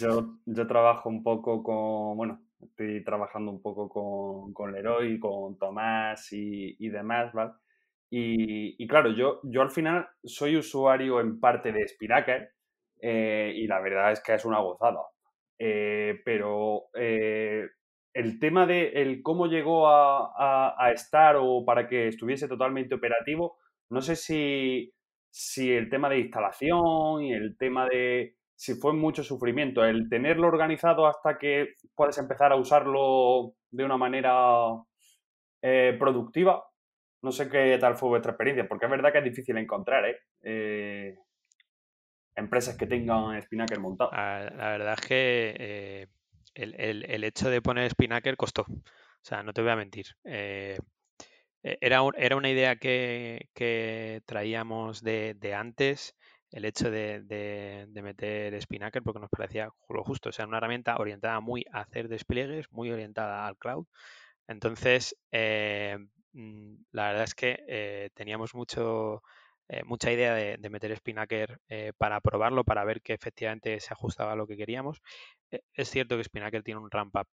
Yo, 0.00 0.34
yo 0.44 0.66
trabajo 0.66 1.08
un 1.08 1.22
poco 1.22 1.62
con, 1.62 2.16
bueno, 2.16 2.40
estoy 2.60 3.04
trabajando 3.04 3.52
un 3.52 3.62
poco 3.62 3.88
con, 3.88 4.52
con 4.52 4.72
Leroy, 4.72 5.20
con 5.20 5.56
Tomás 5.56 6.32
y, 6.32 6.76
y 6.80 6.88
demás, 6.88 7.32
¿vale? 7.32 7.52
Y, 8.10 8.82
y, 8.82 8.88
claro, 8.88 9.10
yo, 9.10 9.40
yo 9.44 9.62
al 9.62 9.70
final 9.70 10.08
soy 10.24 10.56
usuario 10.56 11.20
en 11.20 11.38
parte 11.38 11.72
de 11.72 11.86
Spinnaker 11.86 12.57
eh, 13.00 13.52
y 13.54 13.66
la 13.66 13.80
verdad 13.80 14.12
es 14.12 14.20
que 14.22 14.34
es 14.34 14.44
una 14.44 14.60
gozada. 14.60 15.00
Eh, 15.58 16.20
pero 16.24 16.88
eh, 16.94 17.66
el 18.14 18.38
tema 18.38 18.66
de 18.66 18.88
el 18.88 19.22
cómo 19.22 19.46
llegó 19.46 19.88
a, 19.88 20.90
estar 20.92 21.36
o 21.38 21.64
para 21.64 21.88
que 21.88 22.08
estuviese 22.08 22.48
totalmente 22.48 22.94
operativo, 22.94 23.58
no 23.90 24.00
sé 24.00 24.16
si, 24.16 24.92
si 25.30 25.72
el 25.72 25.90
tema 25.90 26.08
de 26.08 26.20
instalación 26.20 27.22
y 27.22 27.32
el 27.32 27.56
tema 27.56 27.86
de 27.88 28.36
si 28.54 28.74
fue 28.74 28.92
mucho 28.92 29.22
sufrimiento, 29.22 29.84
el 29.84 30.08
tenerlo 30.08 30.48
organizado 30.48 31.06
hasta 31.06 31.38
que 31.38 31.74
puedes 31.94 32.18
empezar 32.18 32.52
a 32.52 32.56
usarlo 32.56 33.54
de 33.70 33.84
una 33.84 33.96
manera 33.96 34.34
productiva. 35.98 36.64
No 37.22 37.32
sé 37.32 37.48
qué 37.48 37.76
tal 37.80 37.96
fue 37.96 38.10
vuestra 38.10 38.32
experiencia, 38.32 38.68
porque 38.68 38.86
es 38.86 38.90
verdad 38.90 39.12
que 39.12 39.18
es 39.18 39.24
difícil 39.24 39.56
encontrar, 39.58 40.04
¿eh? 40.06 41.18
Empresas 42.38 42.76
que 42.76 42.86
tengan 42.86 43.40
Spinnaker 43.42 43.80
montado. 43.80 44.10
La, 44.12 44.70
verdad 44.70 44.94
es 44.98 45.06
que 45.06 45.56
eh, 45.58 46.06
el, 46.54 47.24
hecho 47.24 47.50
de 47.50 47.60
poner 47.60 47.90
Spinnaker 47.90 48.36
costó. 48.36 48.62
O 48.62 49.22
sea, 49.22 49.42
no 49.42 49.52
te 49.52 49.62
voy 49.62 49.70
a 49.70 49.76
mentir. 49.76 50.06
Eh, 50.24 50.78
e, 51.62 51.78
era, 51.80 52.00
era, 52.16 52.36
una 52.36 52.50
idea 52.50 52.76
que, 52.76 54.22
traíamos 54.24 55.02
de, 55.02 55.54
antes, 55.54 56.14
el 56.50 56.64
hecho 56.64 56.90
de, 56.90 57.86
meter 58.02 58.60
Spinnaker, 58.62 59.02
porque 59.02 59.20
nos 59.20 59.30
parecía 59.30 59.70
lo 59.88 60.04
justo. 60.04 60.28
O 60.30 60.32
sea, 60.32 60.46
una 60.46 60.58
herramienta 60.58 60.96
orientada 60.96 61.40
muy 61.40 61.64
a 61.72 61.80
hacer 61.80 62.08
despliegues, 62.08 62.70
muy 62.70 62.90
orientada 62.90 63.46
al 63.46 63.56
cloud. 63.58 63.86
Entonces, 64.46 65.16
eh, 65.32 65.98
mm, 66.32 66.74
la 66.92 67.08
verdad 67.08 67.24
es 67.24 67.34
que 67.34 68.10
teníamos 68.14 68.54
mucho 68.54 69.22
eh, 69.68 69.84
mucha 69.84 70.10
idea 70.10 70.34
de, 70.34 70.70
meter 70.70 70.96
Spinnaker 70.96 71.60
eh, 71.68 71.92
para 71.98 72.20
probarlo, 72.20 72.64
para 72.64 72.84
ver 72.84 73.02
que 73.02 73.12
efectivamente 73.12 73.78
se 73.80 73.92
ajustaba 73.92 74.32
a 74.32 74.36
lo 74.36 74.46
que 74.46 74.56
queríamos. 74.56 75.02
Eh, 75.50 75.60
es 75.74 75.90
cierto 75.90 76.16
que 76.16 76.24
Spinnaker 76.24 76.62
tiene 76.62 76.80
un 76.80 76.90
ramp 76.90 77.14
up 77.16 77.28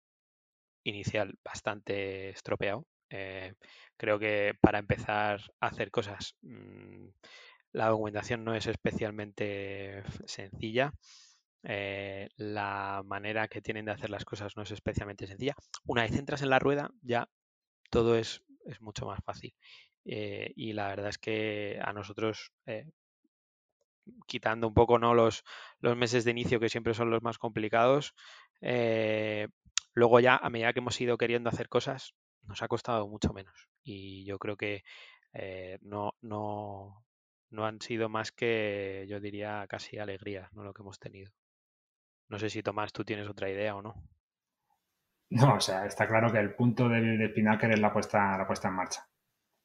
inicial 0.83 1.35
bastante 1.43 2.29
estropeado. 2.29 2.87
creo 3.97 4.19
que 4.19 4.55
para 4.61 4.79
empezar 4.79 5.41
a 5.59 5.67
hacer 5.67 5.91
cosas, 5.91 6.35
mm, 6.41 7.09
la 7.73 7.87
documentación 7.89 8.43
no 8.45 8.55
es 8.55 8.67
especialmente 8.67 10.03
sencilla. 10.25 10.93
la 12.37 13.03
manera 13.05 13.47
que 13.47 13.61
tienen 13.61 13.85
de 13.85 13.91
hacer 13.91 14.09
las 14.09 14.25
cosas 14.25 14.55
no 14.57 14.63
es 14.63 14.71
especialmente 14.71 15.27
sencilla. 15.27 15.55
Una 15.85 16.03
vez 16.03 16.13
entras 16.17 16.41
en 16.41 16.49
la 16.49 16.59
rueda, 16.59 16.91
ya 17.01 17.29
todo 17.91 18.17
es, 18.17 18.43
es 18.65 18.81
mucho 18.81 19.05
más 19.05 19.19
fácil. 19.23 19.53
Eh, 20.05 20.53
y 20.55 20.73
la 20.73 20.87
verdad 20.87 21.09
es 21.09 21.17
que 21.17 21.79
a 21.83 21.93
nosotros, 21.93 22.51
eh, 22.65 22.89
quitando 24.27 24.67
un 24.67 24.73
poco 24.73 24.97
¿no? 24.97 25.13
los, 25.13 25.43
los 25.79 25.95
meses 25.95 26.25
de 26.25 26.31
inicio 26.31 26.59
que 26.59 26.69
siempre 26.69 26.93
son 26.93 27.09
los 27.09 27.21
más 27.21 27.37
complicados, 27.37 28.13
eh, 28.61 29.47
luego 29.93 30.19
ya 30.19 30.37
a 30.37 30.49
medida 30.49 30.73
que 30.73 30.79
hemos 30.79 30.99
ido 30.99 31.17
queriendo 31.17 31.49
hacer 31.49 31.69
cosas, 31.69 32.13
nos 32.43 32.61
ha 32.61 32.67
costado 32.67 33.07
mucho 33.07 33.33
menos. 33.33 33.67
Y 33.83 34.25
yo 34.25 34.39
creo 34.39 34.57
que 34.57 34.83
no, 35.81 36.13
no, 36.21 37.05
no 37.51 37.65
han 37.65 37.79
sido 37.79 38.09
más 38.09 38.31
que, 38.31 39.05
yo 39.07 39.19
diría, 39.19 39.65
casi 39.69 39.97
alegrías, 39.97 40.51
¿no? 40.53 40.63
Lo 40.63 40.73
que 40.73 40.81
hemos 40.81 40.99
tenido. 40.99 41.31
No 42.27 42.39
sé 42.39 42.49
si 42.49 42.63
Tomás, 42.63 42.91
tú 42.91 43.05
tienes 43.05 43.29
otra 43.29 43.49
idea 43.49 43.75
o 43.75 43.81
no. 43.81 43.95
No, 45.29 45.55
o 45.55 45.59
sea, 45.61 45.85
está 45.85 46.07
claro 46.07 46.31
que 46.31 46.39
el 46.39 46.55
punto 46.55 46.89
del 46.89 47.17
de 47.17 47.29
Pinaker 47.29 47.71
es 47.71 47.79
la 47.79 47.93
puesta, 47.93 48.37
la 48.37 48.45
puesta 48.45 48.67
en 48.67 48.73
marcha 48.73 49.11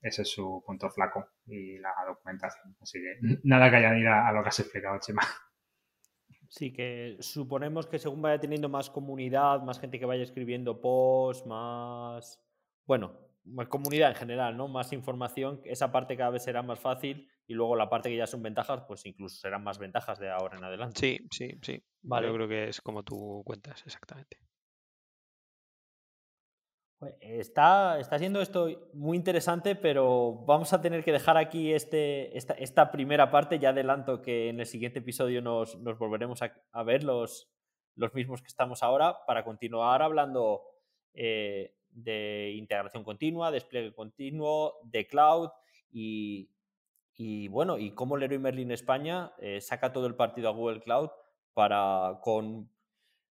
ese 0.06 0.22
es 0.22 0.30
su 0.30 0.62
punto 0.64 0.88
flaco 0.90 1.28
y 1.46 1.78
la 1.78 1.92
documentación. 2.06 2.76
Así 2.80 3.00
que 3.00 3.38
nada 3.44 3.70
que 3.70 3.76
añadir 3.76 4.08
a, 4.08 4.32
lo 4.32 4.42
que 4.42 4.48
has 4.48 4.60
explicado, 4.60 4.98
Chema. 5.00 5.22
Sí, 6.48 6.72
que 6.72 7.16
suponemos 7.20 7.86
que 7.86 7.98
según 7.98 8.22
vaya 8.22 8.38
teniendo 8.38 8.68
más 8.68 8.88
comunidad, 8.88 9.62
más 9.62 9.80
gente 9.80 9.98
que 9.98 10.06
vaya 10.06 10.22
escribiendo 10.22 10.80
posts, 10.80 11.44
más. 11.46 12.40
Bueno, 12.84 13.18
más 13.44 13.68
comunidad 13.68 14.10
en 14.10 14.16
general, 14.16 14.56
¿no? 14.56 14.68
Más 14.68 14.92
información, 14.92 15.60
esa 15.64 15.90
parte 15.90 16.16
cada 16.16 16.30
vez 16.30 16.44
será 16.44 16.62
más 16.62 16.78
fácil 16.78 17.28
y 17.48 17.54
luego 17.54 17.76
la 17.76 17.88
parte 17.88 18.08
que 18.08 18.16
ya 18.16 18.26
son 18.26 18.42
ventajas, 18.42 18.82
pues 18.86 19.04
incluso 19.06 19.36
serán 19.36 19.64
más 19.64 19.78
ventajas 19.78 20.18
de 20.18 20.30
ahora 20.30 20.56
en 20.56 20.64
adelante. 20.64 21.00
Sí, 21.00 21.26
sí, 21.30 21.58
sí. 21.62 21.82
Vale. 22.02 22.28
Yo 22.28 22.34
creo 22.34 22.48
que 22.48 22.68
es 22.68 22.80
como 22.80 23.02
tú 23.02 23.42
cuentas, 23.44 23.82
exactamente. 23.84 24.38
Está, 27.20 27.98
está 28.00 28.18
siendo 28.18 28.40
esto 28.40 28.68
muy 28.94 29.18
interesante, 29.18 29.76
pero 29.76 30.44
vamos 30.46 30.72
a 30.72 30.80
tener 30.80 31.04
que 31.04 31.12
dejar 31.12 31.36
aquí 31.36 31.72
este, 31.72 32.36
esta, 32.36 32.90
primera 32.90 33.30
parte. 33.30 33.58
Ya 33.58 33.70
adelanto 33.70 34.22
que 34.22 34.48
en 34.48 34.60
el 34.60 34.66
siguiente 34.66 35.00
episodio 35.00 35.42
nos, 35.42 35.78
volveremos 35.98 36.40
a, 36.42 36.82
ver 36.84 37.04
los, 37.04 37.50
los, 37.96 38.14
mismos 38.14 38.40
que 38.40 38.48
estamos 38.48 38.82
ahora 38.82 39.18
para 39.26 39.44
continuar 39.44 40.00
hablando 40.00 40.62
eh, 41.12 41.74
de 41.90 42.54
integración 42.56 43.04
continua, 43.04 43.50
despliegue 43.50 43.94
continuo, 43.94 44.80
de 44.84 45.06
cloud 45.06 45.50
y, 45.90 46.48
bueno, 47.48 47.76
y 47.78 47.92
cómo 47.92 48.16
Leroy 48.16 48.38
Merlin 48.38 48.70
España 48.70 49.32
eh, 49.38 49.60
saca 49.60 49.92
todo 49.92 50.06
el 50.06 50.14
partido 50.14 50.48
a 50.48 50.52
Google 50.52 50.80
Cloud 50.80 51.10
para 51.54 52.20
con 52.22 52.70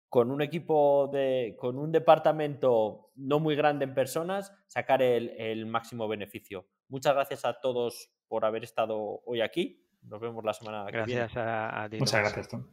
con 0.10 0.32
un 0.32 0.42
equipo 0.42 1.10
de, 1.12 1.56
con 1.60 1.78
un 1.78 1.92
departamento 1.92 3.12
no 3.16 3.40
muy 3.40 3.56
grande 3.56 3.86
en 3.86 3.94
personas, 3.94 4.54
sacar 4.68 5.02
el, 5.02 5.66
máximo 5.66 6.08
beneficio. 6.08 6.68
Muchas 6.88 7.14
gracias 7.14 7.46
a 7.46 7.60
todos 7.60 8.10
por 8.28 8.46
haber 8.46 8.64
estado 8.64 9.22
hoy 9.26 9.42
aquí. 9.42 9.84
Nos 10.04 10.22
vemos 10.22 10.44
la 10.46 10.54
semana 10.54 10.86
que 10.86 11.04
viene. 11.04 11.22
Gracias 11.22 11.38
a, 11.38 11.88
ti. 11.90 11.98
Muchas 11.98 12.22
gracias, 12.22 12.48
Tom. 12.48 12.66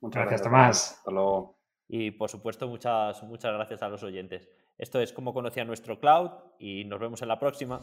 Muchas 0.00 0.22
gracias, 0.22 0.42
Tomás. 0.42 0.92
Hasta 0.98 1.10
luego. 1.10 1.58
Y 1.88 2.10
por 2.10 2.28
supuesto, 2.28 2.68
muchas, 2.68 3.22
muchas 3.22 3.52
gracias 3.54 3.82
a 3.82 3.88
los 3.88 4.02
oyentes. 4.02 4.48
Esto 4.76 5.00
es 5.00 5.12
como 5.12 5.32
conocía 5.32 5.64
nuestro 5.64 5.98
cloud 6.00 6.30
y 6.58 6.84
nos 6.84 7.00
vemos 7.00 7.22
en 7.22 7.28
la 7.28 7.38
próxima. 7.38 7.82